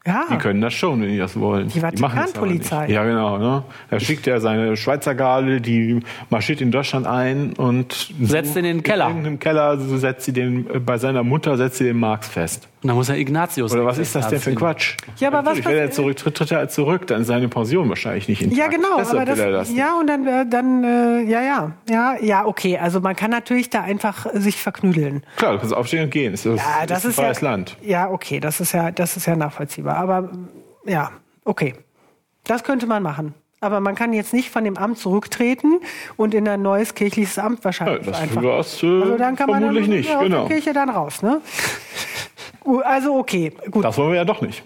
[0.06, 0.26] Ja.
[0.32, 1.68] Die können das schon, wenn die das wollen.
[1.68, 2.88] Die Vatikanpolizei.
[2.89, 3.38] Ja, genau.
[3.38, 3.64] Ne?
[3.89, 8.82] Da schickt er seine Schweizer Garde, die marschiert in Deutschland ein und Setzt in den
[8.82, 9.06] Keller.
[9.06, 12.28] In irgendeinem Keller so setzt sie den, äh, bei seiner Mutter setzt sie den Marx
[12.30, 12.68] fest.
[12.82, 13.74] Und dann muss er Ignatius.
[13.74, 14.95] Oder was ist das denn für ein Quatsch?
[15.18, 17.89] Ja, aber was Natürlich, wenn er passiert- zurücktritt, tritt er zurück, dann ist seine Pension
[17.89, 18.58] wahrscheinlich nicht intakt.
[18.58, 21.41] Ja, genau, Deshalb aber das, will er das ja und dann äh, dann äh, ja
[21.41, 25.24] ja ja ja okay, also man kann natürlich da einfach äh, sich verknüdeln.
[25.36, 26.32] Klar, du kannst aufstehen und gehen.
[26.32, 27.76] Das ist, Ja, das ein ist freies ja Land.
[27.82, 30.30] Ja, okay, das ist ja das ist ja nachvollziehbar, aber
[30.86, 31.12] ja,
[31.45, 31.76] okay.
[32.45, 33.34] Das könnte man machen.
[33.62, 35.82] Aber man kann jetzt nicht von dem Amt zurücktreten
[36.16, 38.41] und in ein neues kirchliches Amt wahrscheinlich Ja, das einfach.
[38.43, 40.47] war's, äh, also dann kann man vermutlich dann, nicht, ja, aus genau.
[40.47, 41.41] der Kirche dann raus, ne?
[42.86, 43.84] Also okay, gut.
[43.84, 44.64] Das wollen wir ja doch nicht.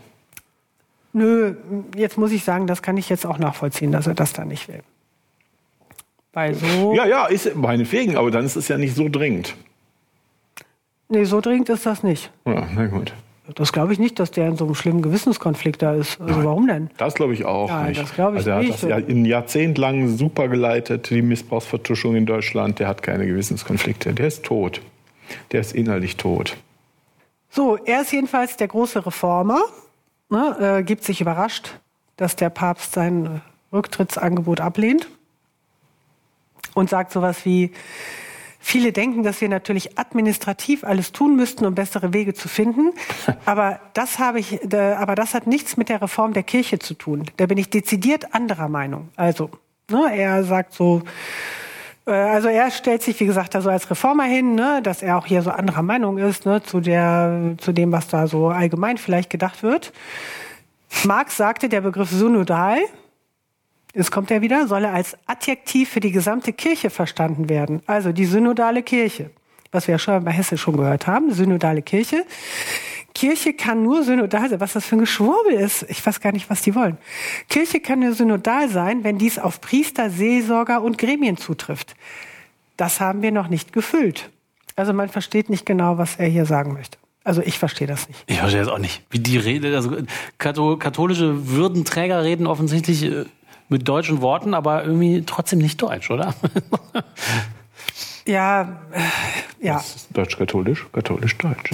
[1.14, 1.56] Nö,
[1.96, 4.68] jetzt muss ich sagen, das kann ich jetzt auch nachvollziehen, dass er das da nicht
[4.68, 4.82] will.
[6.34, 9.56] Weil so, Ja, ja, ist meinetwegen, aber dann ist es ja nicht so dringend.
[11.10, 12.32] nee, so dringend ist das nicht.
[12.46, 13.14] Ja, na gut.
[13.56, 16.20] Das glaube ich nicht, dass der in so einem schlimmen Gewissenskonflikt da ist.
[16.22, 16.90] Also warum denn?
[16.98, 18.00] Das glaube ich auch Ja, nicht.
[18.02, 18.74] das glaube ich also er hat nicht.
[18.84, 22.80] das ja ein Jahrzehnt lang super geleitet, die Missbrauchsvertuschung in Deutschland.
[22.80, 24.14] Der hat keine Gewissenskonflikte.
[24.14, 24.82] Der ist tot.
[25.52, 26.56] Der ist innerlich tot.
[27.50, 29.62] So, er ist jedenfalls der große Reformer,
[30.30, 31.80] ne, äh, gibt sich überrascht,
[32.16, 33.42] dass der Papst sein
[33.74, 35.08] Rücktrittsangebot ablehnt
[36.74, 37.72] und sagt sowas wie,
[38.64, 42.94] viele denken, dass wir natürlich administrativ alles tun müssten, um bessere Wege zu finden,
[43.46, 47.26] aber das habe ich, aber das hat nichts mit der Reform der Kirche zu tun.
[47.38, 49.10] Da bin ich dezidiert anderer Meinung.
[49.18, 49.50] Also,
[49.92, 51.04] ne, er sagt so,
[52.08, 55.18] äh, also er stellt sich, wie gesagt, da so als Reformer hin, ne, dass er
[55.18, 58.98] auch hier so anderer Meinung ist, ne, zu der, zu dem, was da so allgemein
[58.98, 59.92] vielleicht gedacht wird.
[61.04, 62.80] Marx sagte, der Begriff synodal,
[63.94, 67.82] jetzt kommt er wieder, solle als Adjektiv für die gesamte Kirche verstanden werden.
[67.86, 69.30] Also die synodale Kirche,
[69.72, 72.26] was wir ja schon bei Hesse schon gehört haben, synodale Kirche.
[73.14, 74.60] Kirche kann nur synodal sein.
[74.60, 76.98] Was das für ein Geschwurbel ist, ich weiß gar nicht, was die wollen.
[77.48, 81.96] Kirche kann nur synodal sein, wenn dies auf Priester, Seelsorger und Gremien zutrifft.
[82.78, 84.32] Das haben wir noch nicht gefüllt.
[84.76, 86.98] Also man versteht nicht genau, was er hier sagen möchte.
[87.24, 88.24] Also ich verstehe das nicht.
[88.28, 89.04] Ich verstehe das auch nicht.
[89.10, 89.96] Wie die Rede, also
[90.40, 93.26] Kathol katholische Würdenträger reden offensichtlich äh,
[93.74, 96.34] mit deutschen Worten, aber irgendwie trotzdem nicht deutsch, oder?
[98.26, 98.62] Ja,
[98.94, 99.74] äh, ja.
[99.76, 101.72] Das ist Deutsch-katholisch, katholisch-deutsch.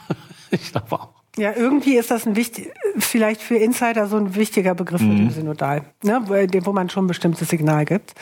[0.50, 1.08] ich glaube auch.
[1.38, 5.30] Ja, irgendwie ist das ein wichtig, vielleicht für Insider so ein wichtiger Begriff mit dem
[5.30, 8.14] Synodal, ne, wo, wo man schon ein bestimmtes Signal gibt.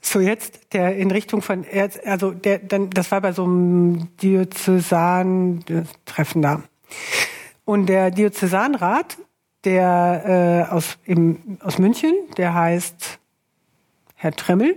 [0.00, 4.08] So jetzt der in Richtung von Erz- also der dann das war bei so einem
[4.22, 5.64] Diözesan
[6.04, 6.62] Treffen da.
[7.64, 9.18] Und der Diözesanrat,
[9.66, 13.18] der äh, aus im, aus München, der heißt
[14.14, 14.76] Herr Tremmel,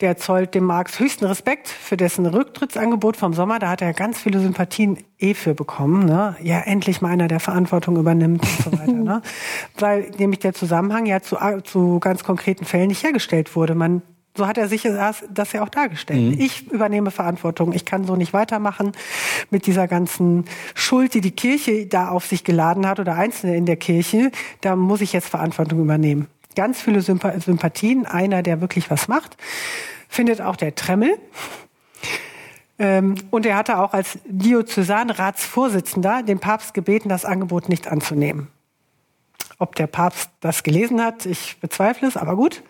[0.00, 3.58] der zollt dem Marx höchsten Respekt für dessen Rücktrittsangebot vom Sommer.
[3.58, 6.06] Da hat er ganz viele Sympathien eh für bekommen.
[6.06, 6.36] Ne?
[6.40, 8.92] Ja, endlich mal einer, der Verantwortung übernimmt und so weiter.
[8.92, 9.22] ne?
[9.78, 13.74] Weil nämlich der Zusammenhang ja zu, zu ganz konkreten Fällen nicht hergestellt wurde.
[13.74, 14.02] Man,
[14.36, 16.40] so hat er sich das, ja auch dargestellt.
[16.40, 17.72] Ich übernehme Verantwortung.
[17.72, 18.92] Ich kann so nicht weitermachen
[19.50, 23.64] mit dieser ganzen Schuld, die die Kirche da auf sich geladen hat oder Einzelne in
[23.64, 24.32] der Kirche.
[24.60, 28.06] Da muss ich jetzt Verantwortung übernehmen ganz viele Sympa Sympathien.
[28.06, 29.36] Einer, der wirklich was macht,
[30.08, 31.18] findet auch der Tremmel.
[32.78, 38.48] Ähm, und er hatte auch als Diözesanratsvorsitzender den Papst gebeten, das Angebot nicht anzunehmen.
[39.58, 42.62] Ob der Papst das gelesen hat, ich bezweifle es, aber gut.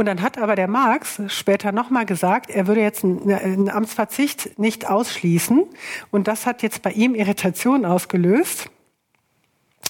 [0.00, 4.88] Und dann hat aber der Marx später nochmal gesagt, er würde jetzt einen, Amtsverzicht nicht
[4.88, 5.66] ausschließen.
[6.10, 8.70] Und das hat jetzt bei ihm Irritation ausgelöst.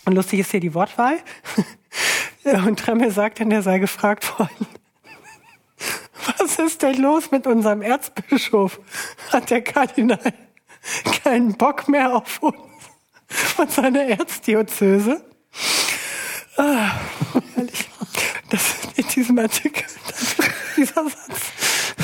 [0.06, 1.18] Und lustig ist hier die Wortwahl.
[2.66, 4.66] Und Tremmel sagt dann, er sei gefragt worden.
[6.38, 8.80] Was ist denn los mit unserem Erzbischof?
[9.30, 10.18] Hat der Kardinal
[11.22, 12.56] keinen Bock mehr auf uns?
[13.28, 15.24] von seiner Erzdiözese.
[16.56, 16.90] Ah,
[17.56, 17.88] ehrlich.
[18.50, 18.79] Das
[19.20, 19.84] diesem Artikel,
[20.76, 21.94] dieser Satz,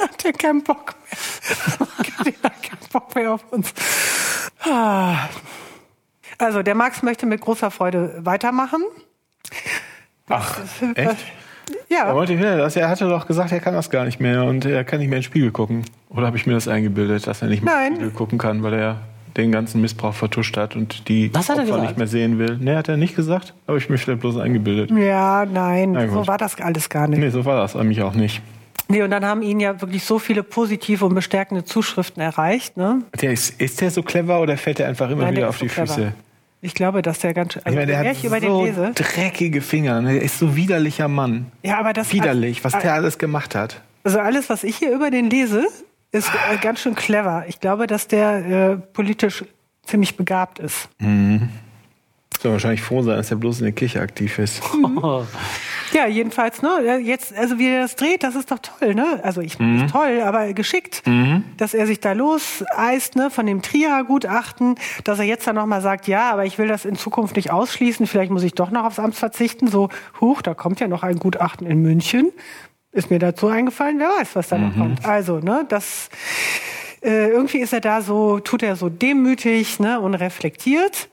[0.00, 2.32] hat er keinen Bock mehr.
[2.32, 3.72] Der hat keinen Bock mehr auf uns.
[4.60, 5.28] Ah.
[6.38, 8.82] Also, der Max möchte mit großer Freude weitermachen.
[10.28, 10.60] Ach,
[10.94, 11.16] echt?
[11.88, 12.06] Ja.
[12.06, 12.74] Er wollte wieder das.
[12.76, 15.18] Er hatte doch gesagt, er kann das gar nicht mehr und er kann nicht mehr
[15.18, 15.84] in den Spiegel gucken.
[16.08, 18.62] Oder habe ich mir das eingebildet, dass er nicht mehr in den Spiegel gucken kann,
[18.62, 19.02] weil er
[19.36, 21.88] den ganzen Missbrauch vertuscht hat und die Was hat er Opfer gesagt?
[21.88, 22.58] nicht mehr sehen will.
[22.60, 24.90] Nee, hat er nicht gesagt, habe ich mir vielleicht bloß eingebildet.
[24.90, 27.18] Ja, nein, Na so war das alles gar nicht.
[27.18, 28.42] Nee, so war das eigentlich auch nicht.
[28.88, 32.76] Nee, und dann haben ihn ja wirklich so viele positive und bestärkende Zuschriften erreicht.
[32.76, 33.02] Ne?
[33.20, 35.58] Der ist, ist der so clever oder fällt er einfach immer Nein, der wieder auf
[35.58, 35.94] die so clever.
[35.94, 36.12] Füße?
[36.64, 37.60] Ich glaube, dass der ganz schön.
[37.62, 38.92] Ich Also, meine, der wenn hat ich über so den lese.
[38.94, 40.00] dreckige Finger.
[40.02, 40.12] ne?
[40.14, 41.46] Der ist so widerlicher Mann.
[41.62, 43.80] Ja, aber das Widerlich, was also, der alles gemacht hat.
[44.04, 45.66] Also alles, was ich hier über den lese,
[46.12, 47.44] ist äh, ganz schön clever.
[47.48, 49.44] Ich glaube, dass der äh, politisch
[49.84, 50.88] ziemlich begabt ist.
[52.40, 54.62] Soll wahrscheinlich froh sein, dass er bloß in der Kirche aktiv ist.
[55.92, 59.20] Ja, jedenfalls, ne, jetzt, also wie er das dreht, das ist doch toll, ne?
[59.22, 61.02] Also ich nicht toll, aber geschickt,
[61.58, 66.08] dass er sich da loseist, ne, von dem TRIA-Gutachten, dass er jetzt dann nochmal sagt,
[66.08, 68.98] ja, aber ich will das in Zukunft nicht ausschließen, vielleicht muss ich doch noch aufs
[68.98, 72.32] Amt verzichten, so, huch, da kommt ja noch ein Gutachten in München.
[72.92, 75.04] Ist mir dazu eingefallen, wer weiß, was da noch kommt.
[75.04, 76.10] Also, ne, das,
[77.02, 81.08] äh, irgendwie ist er da so, tut er so demütig, ne, und reflektiert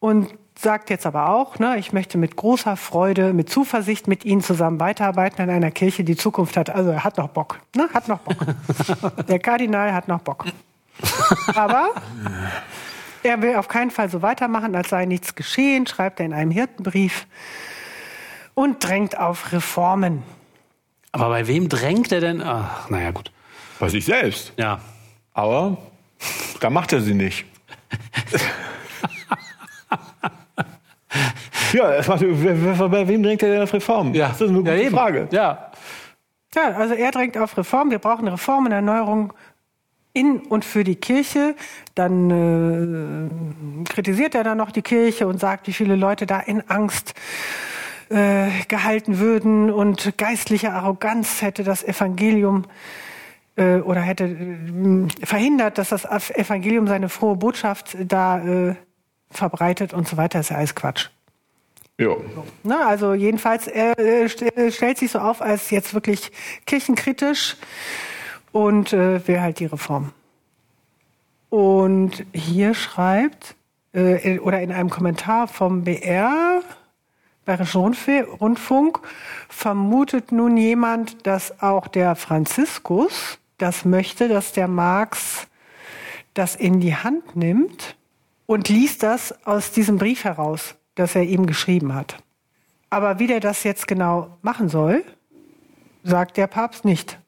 [0.00, 4.42] und sagt jetzt aber auch, ne, ich möchte mit großer Freude, mit Zuversicht mit Ihnen
[4.42, 6.68] zusammen weiterarbeiten in einer Kirche, die Zukunft hat.
[6.68, 8.44] Also er hat noch Bock, ne, hat noch Bock.
[9.28, 10.44] Der Kardinal hat noch Bock.
[11.54, 11.94] Aber
[13.22, 16.50] er will auf keinen Fall so weitermachen, als sei nichts geschehen, schreibt er in einem
[16.50, 17.26] Hirtenbrief
[18.54, 20.22] und drängt auf Reformen.
[21.12, 22.42] Aber bei wem drängt er denn?
[22.42, 23.30] Ach, naja, gut.
[23.78, 24.52] Bei sich selbst.
[24.56, 24.80] Ja.
[25.32, 25.76] Aber
[26.60, 27.44] da macht er sie nicht.
[31.72, 34.14] ja, es macht, bei wem drängt er denn auf Reform?
[34.14, 34.28] Ja.
[34.28, 34.90] Das ist eine gute ja.
[34.90, 35.28] Frage.
[35.32, 35.70] Ja.
[36.54, 37.90] Ja, also er drängt auf Reform.
[37.90, 39.32] Wir brauchen Reformen, Erneuerung
[40.12, 41.54] in und für die Kirche.
[41.94, 43.30] Dann
[43.84, 47.14] äh, kritisiert er dann noch die Kirche und sagt, wie viele Leute da in Angst
[48.10, 52.64] äh, gehalten würden und geistliche Arroganz hätte das Evangelium
[53.56, 58.40] äh, oder hätte äh, verhindert, dass das Evangelium seine frohe Botschaft da
[58.70, 58.74] äh,
[59.30, 60.38] verbreitet und so weiter.
[60.38, 61.08] Das ist ja alles Quatsch.
[61.98, 62.16] Ja.
[62.64, 66.32] Ne, also jedenfalls, er äh, st- stellt sich so auf als jetzt wirklich
[66.66, 67.56] kirchenkritisch
[68.52, 70.12] und will halt die Reform.
[71.50, 73.54] Und hier schreibt,
[73.92, 76.62] oder in einem Kommentar vom BR,
[77.50, 79.00] Bayerischen Rundf- Rundfunk,
[79.48, 85.48] vermutet nun jemand, dass auch der Franziskus das möchte, dass der Marx
[86.32, 87.96] das in die Hand nimmt
[88.46, 92.22] und liest das aus diesem Brief heraus, das er ihm geschrieben hat.
[92.88, 95.02] Aber wie der das jetzt genau machen soll,
[96.04, 97.18] sagt der Papst nicht.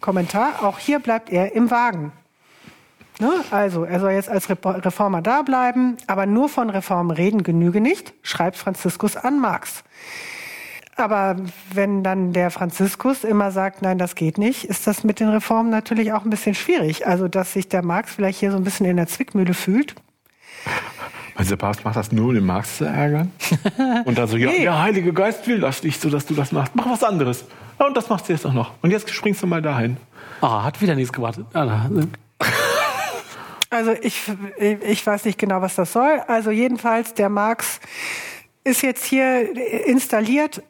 [0.00, 2.12] Kommentar, auch hier bleibt er im Wagen.
[3.20, 3.30] Ne?
[3.50, 8.14] Also, er soll jetzt als Reformer da bleiben, aber nur von Reformen reden genüge nicht,
[8.22, 9.82] schreibt Franziskus an Marx.
[10.96, 11.36] Aber
[11.72, 15.70] wenn dann der Franziskus immer sagt, nein, das geht nicht, ist das mit den Reformen
[15.70, 17.06] natürlich auch ein bisschen schwierig.
[17.06, 19.94] Also, dass sich der Marx vielleicht hier so ein bisschen in der Zwickmühle fühlt,
[21.36, 23.30] Also der Papst macht das nur, um den Marx zu ärgern.
[24.04, 24.62] Und dann so, ja, Nee.
[24.62, 26.74] der Heilige Geist will das nicht so, dass du das machst.
[26.74, 27.44] Mach was anderes.
[27.78, 28.72] Ja, und das machst du jetzt auch noch.
[28.82, 29.98] Und jetzt springst du mal dahin.
[30.40, 31.38] Ah, hat wieder nichts gebracht.
[33.70, 34.22] Also ich,
[34.58, 36.22] ich weiß nicht genau, was das soll.
[36.26, 37.80] Also jedenfalls, der Marx
[38.64, 40.62] ist jetzt hier installiert,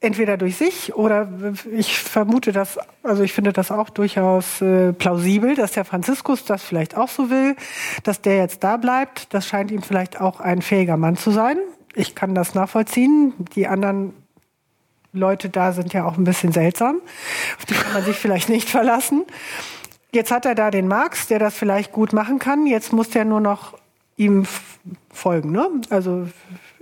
[0.00, 1.28] entweder durch sich oder
[1.72, 6.62] ich vermute das, also ich finde das auch durchaus äh, plausibel, dass der Franziskus das
[6.62, 7.56] vielleicht auch so will,
[8.02, 9.32] dass der jetzt da bleibt.
[9.32, 11.58] Das scheint ihm vielleicht auch ein fähiger Mann zu sein.
[11.94, 13.32] Ich kann das nachvollziehen.
[13.54, 14.12] Die anderen
[15.12, 17.00] Leute da sind ja auch ein bisschen seltsam.
[17.56, 19.24] Auf die kann man sich vielleicht nicht verlassen.
[20.14, 22.66] Jetzt hat er da den Marx, der das vielleicht gut machen kann.
[22.66, 23.76] Jetzt muss der nur noch
[24.16, 24.46] ihm
[25.12, 25.50] folgen.
[25.50, 25.68] Ne?
[25.90, 26.28] Also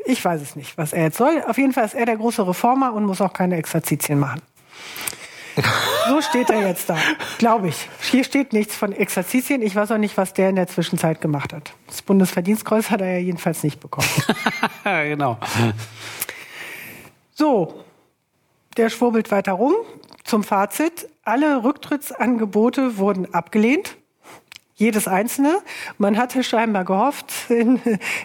[0.05, 1.43] ich weiß es nicht, was er jetzt soll.
[1.47, 4.43] Auf jeden Fall ist er der große Reformer und muss auch keine Exerzitien machen.
[6.09, 6.97] So steht er jetzt da,
[7.39, 7.89] glaube ich.
[8.11, 9.62] Hier steht nichts von Exerzitien.
[9.62, 11.72] Ich weiß auch nicht, was der in der Zwischenzeit gemacht hat.
[11.87, 14.09] Das Bundesverdienstkreuz hat er ja jedenfalls nicht bekommen.
[14.85, 15.39] genau.
[17.35, 17.83] So,
[18.77, 19.75] der schwurbelt weiter rum.
[20.25, 21.09] Zum Fazit.
[21.25, 23.97] Alle Rücktrittsangebote wurden abgelehnt.
[24.75, 25.59] Jedes einzelne.
[25.99, 27.81] Man hatte scheinbar gehofft in,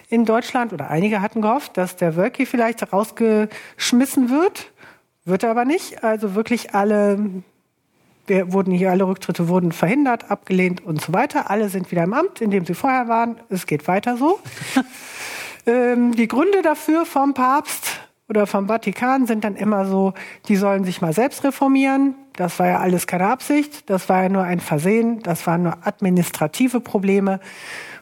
[0.08, 4.72] in Deutschland, oder einige hatten gehofft, dass der Wölki vielleicht rausgeschmissen wird.
[5.24, 6.02] Wird er aber nicht.
[6.02, 7.42] Also wirklich alle,
[8.26, 11.50] wir wurden hier, alle Rücktritte wurden verhindert, abgelehnt und so weiter.
[11.50, 13.36] Alle sind wieder im Amt, in dem sie vorher waren.
[13.50, 14.40] Es geht weiter so.
[15.66, 20.12] Ähm, die Gründe dafür vom Papst oder vom Vatikan sind dann immer so,
[20.48, 22.14] die sollen sich mal selbst reformieren.
[22.34, 25.86] Das war ja alles keine Absicht, das war ja nur ein Versehen, das waren nur
[25.86, 27.40] administrative Probleme.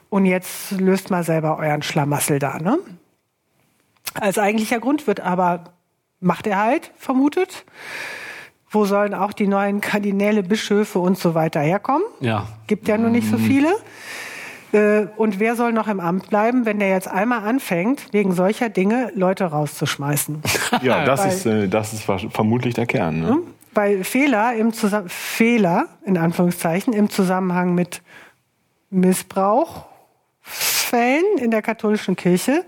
[0.09, 2.59] Und jetzt löst mal selber euren Schlamassel da.
[2.59, 2.77] Ne?
[4.13, 5.65] Als eigentlicher Grund wird aber
[6.19, 7.65] macht er halt, vermutet.
[8.69, 12.03] Wo sollen auch die neuen Kardinäle, Bischöfe und so weiter herkommen?
[12.19, 12.47] Ja.
[12.67, 13.73] Gibt ja nur nicht so viele.
[14.73, 18.69] Äh, und wer soll noch im Amt bleiben, wenn der jetzt einmal anfängt, wegen solcher
[18.69, 20.41] Dinge Leute rauszuschmeißen?
[20.81, 23.21] Ja, das, Weil- ist, äh, das ist vermutlich der Kern.
[23.21, 23.37] Ne?
[23.73, 28.01] Weil Fehler im Zusammen Fehler in Anführungszeichen im Zusammenhang mit
[28.89, 32.63] Missbrauchsfällen in der katholischen Kirche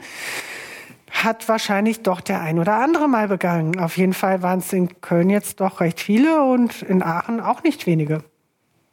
[1.12, 3.80] hat wahrscheinlich doch der ein oder andere mal begangen.
[3.80, 7.64] Auf jeden Fall waren es in Köln jetzt doch recht viele und in Aachen auch
[7.64, 8.24] nicht wenige.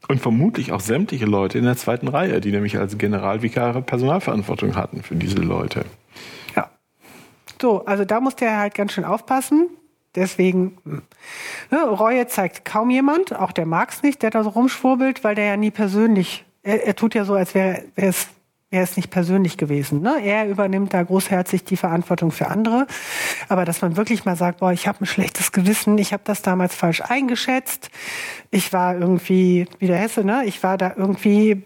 [0.08, 5.02] Und vermutlich auch sämtliche Leute in der zweiten Reihe, die nämlich als Generalvikare Personalverantwortung hatten
[5.02, 5.84] für diese Leute.
[6.54, 6.70] Ja.
[7.60, 9.68] So, also da muss der halt ganz schön aufpassen.
[10.14, 10.78] Deswegen,
[11.70, 15.44] ne, Reue zeigt kaum jemand, auch der mag's nicht, der da so rumschwurbelt, weil der
[15.44, 18.28] ja nie persönlich, er, er tut ja so, als wäre es
[18.76, 20.02] wäre es nicht persönlich gewesen.
[20.02, 20.22] Ne?
[20.22, 22.86] Er übernimmt da großherzig die Verantwortung für andere.
[23.48, 26.42] Aber dass man wirklich mal sagt, boah, ich habe ein schlechtes Gewissen, ich habe das
[26.42, 27.90] damals falsch eingeschätzt,
[28.50, 30.42] ich war irgendwie, wie der Hesse, ne?
[30.44, 31.64] ich war da irgendwie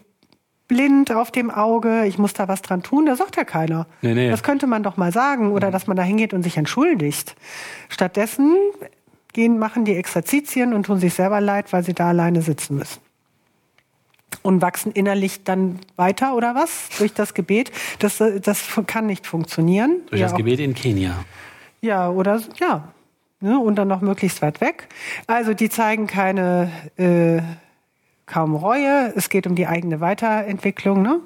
[0.69, 3.87] blind auf dem Auge, ich muss da was dran tun, da sagt ja keiner.
[4.01, 4.29] Nee, nee.
[4.29, 7.35] Das könnte man doch mal sagen oder dass man da hingeht und sich entschuldigt.
[7.89, 8.55] Stattdessen
[9.33, 13.01] gehen, machen die Exerzitien und tun sich selber leid, weil sie da alleine sitzen müssen.
[14.43, 16.89] Und wachsen innerlich dann weiter oder was?
[16.97, 17.71] Durch das Gebet?
[17.99, 20.01] Das, äh, das kann nicht funktionieren.
[20.09, 21.23] Durch ja, das Gebet in Kenia.
[21.81, 22.91] ja, oder ja.
[23.43, 24.87] Ne, und dann noch möglichst weit weg.
[25.25, 27.41] Also die zeigen keine äh,
[28.27, 29.11] kaum Reue.
[29.15, 31.01] Es geht um die eigene Weiterentwicklung.
[31.01, 31.19] Ne?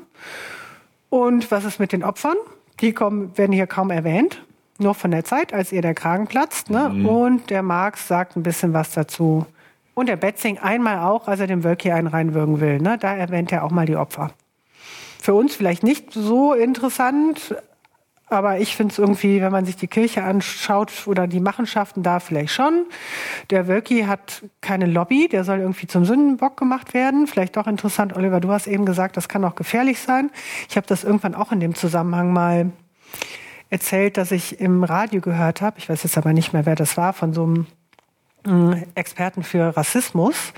[1.10, 2.38] Und was ist mit den Opfern?
[2.80, 4.42] Die kommen, werden hier kaum erwähnt.
[4.78, 6.70] Nur von der Zeit, als ihr der Kragen platzt.
[6.70, 6.90] Ne?
[7.08, 9.46] Und der Marx sagt ein bisschen was dazu.
[9.96, 12.80] Und der Betzing einmal auch, als er den Wölki einen reinwürgen will.
[12.80, 12.98] Ne?
[13.00, 14.32] Da erwähnt er auch mal die Opfer.
[15.20, 17.56] Für uns vielleicht nicht so interessant,
[18.28, 22.20] aber ich finde es irgendwie, wenn man sich die Kirche anschaut oder die Machenschaften da
[22.20, 22.86] vielleicht schon.
[23.50, 27.28] Der Wölki hat keine Lobby, der soll irgendwie zum Sündenbock gemacht werden.
[27.28, 30.30] Vielleicht doch interessant, Oliver, du hast eben gesagt, das kann auch gefährlich sein.
[30.70, 32.72] Ich habe das irgendwann auch in dem Zusammenhang mal
[33.70, 36.98] erzählt, dass ich im Radio gehört habe, ich weiß jetzt aber nicht mehr, wer das
[36.98, 37.68] war, von so einem
[38.96, 40.54] Experten für Rassismus,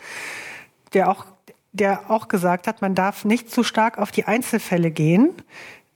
[0.93, 1.25] der auch,
[1.71, 5.29] der auch gesagt hat, man darf nicht zu stark auf die Einzelfälle gehen,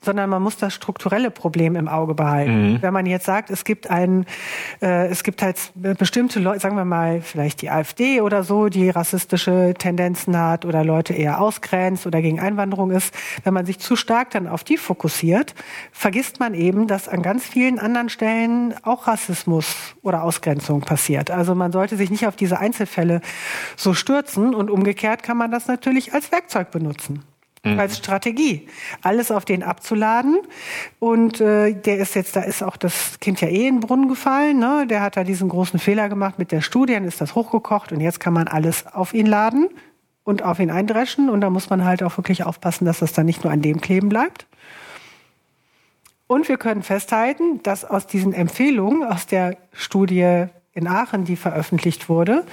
[0.04, 2.80] sondern man muss das strukturelle Problem im Auge behalten.
[2.82, 4.26] Wenn man jetzt sagt, es gibt ein,
[4.82, 8.90] äh, es gibt halt bestimmte Leute, sagen wir mal vielleicht die AfD oder so, die
[8.90, 13.96] rassistische Tendenzen hat oder Leute eher ausgrenzt oder gegen Einwanderung ist, wenn man sich zu
[13.96, 15.54] stark dann auf die fokussiert,
[15.92, 21.30] vergisst man eben, dass an ganz vielen anderen Stellen auch Rassismus oder Ausgrenzung passiert.
[21.30, 23.22] Also man sollte sich nicht auf diese Einzelfälle
[23.76, 27.24] so stürzen und umgekehrt kann man das natürlich als Werkzeug benutzen
[27.64, 28.68] als Strategie,
[29.02, 30.40] alles auf den abzuladen.
[31.00, 34.08] Und äh, der ist jetzt, da ist auch das Kind ja eh in den Brunnen
[34.08, 34.60] gefallen.
[34.60, 34.88] Ne?
[34.88, 38.02] Der hat da diesen großen Fehler gemacht mit der Studie, dann ist das hochgekocht und
[38.02, 39.70] jetzt kann man alles auf ihn laden
[40.24, 41.30] und auf ihn eindreschen.
[41.30, 43.80] Und da muss man halt auch wirklich aufpassen, dass das dann nicht nur an dem
[43.80, 44.48] kleben bleibt.
[46.26, 52.10] Und wir können festhalten, dass aus diesen Empfehlungen, aus der Studie in Aachen, die veröffentlicht
[52.10, 52.46] wurde,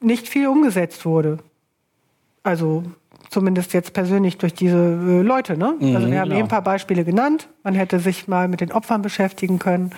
[0.00, 1.38] nicht viel umgesetzt wurde.
[2.42, 2.84] Also
[3.30, 5.56] zumindest jetzt persönlich durch diese äh, Leute.
[5.56, 5.74] Ne?
[5.80, 6.34] Also wir haben genau.
[6.34, 7.48] eben ein paar Beispiele genannt.
[7.62, 9.90] Man hätte sich mal mit den Opfern beschäftigen können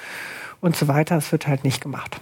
[0.61, 1.17] und so weiter.
[1.17, 2.21] Es wird halt nicht gemacht.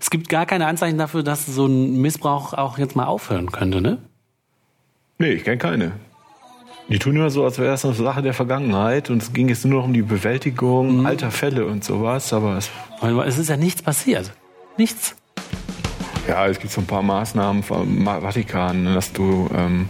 [0.00, 3.80] Es gibt gar keine Anzeichen dafür, dass so ein Missbrauch auch jetzt mal aufhören könnte,
[3.80, 3.98] ne?
[5.18, 5.92] Nee, ich kenne keine.
[6.88, 9.64] Die tun immer so, als wäre das eine Sache der Vergangenheit und es ging jetzt
[9.64, 12.70] nur noch um die Bewältigung alter Fälle und sowas, aber es,
[13.26, 14.32] es ist ja nichts passiert.
[14.76, 15.14] Nichts.
[16.30, 19.88] Ja, es gibt so ein paar Maßnahmen vom Vatikan, ne, dass du, ähm,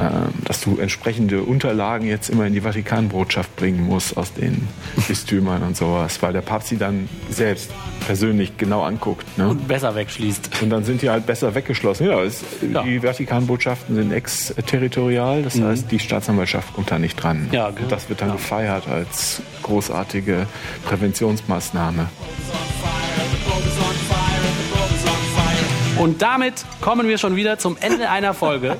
[0.00, 0.10] ähm,
[0.46, 4.66] dass du entsprechende Unterlagen jetzt immer in die Vatikanbotschaft bringen musst aus den
[5.08, 7.70] Bistümern und sowas, weil der Papst sie dann selbst
[8.06, 9.26] persönlich genau anguckt.
[9.38, 9.48] Ne?
[9.48, 10.62] Und besser wegschließt.
[10.62, 12.06] Und dann sind die halt besser weggeschlossen.
[12.06, 12.42] Ja, es,
[12.72, 12.82] Ja.
[12.82, 17.48] die Vatikanbotschaften sind exterritorial, das heißt, die Staatsanwaltschaft kommt da nicht dran.
[17.52, 17.82] Ja, genau.
[17.82, 18.34] Und das wird dann Ja.
[18.36, 20.46] gefeiert als großartige
[20.86, 22.08] Präventionsmaßnahme.
[26.02, 28.76] Und damit kommen wir schon wieder zum Ende einer Folge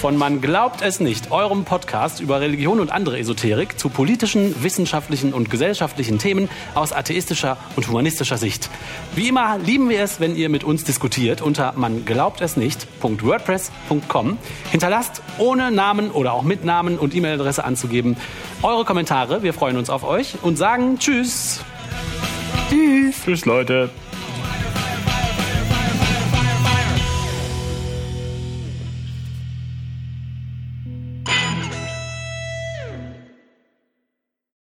[0.00, 5.32] von Man glaubt es nicht, eurem Podcast über Religion und andere Esoterik zu politischen, wissenschaftlichen
[5.32, 8.68] und gesellschaftlichen Themen aus atheistischer und humanistischer Sicht.
[9.14, 14.36] Wie immer lieben wir es, wenn ihr mit uns diskutiert unter man glaubt es nicht.wordpress.com.
[14.72, 18.16] Hinterlasst ohne Namen oder auch mit Namen und E-Mail-Adresse anzugeben
[18.62, 19.44] eure Kommentare.
[19.44, 21.60] Wir freuen uns auf euch und sagen Tschüss.
[22.68, 23.22] Tschüss.
[23.24, 23.88] Tschüss, Leute.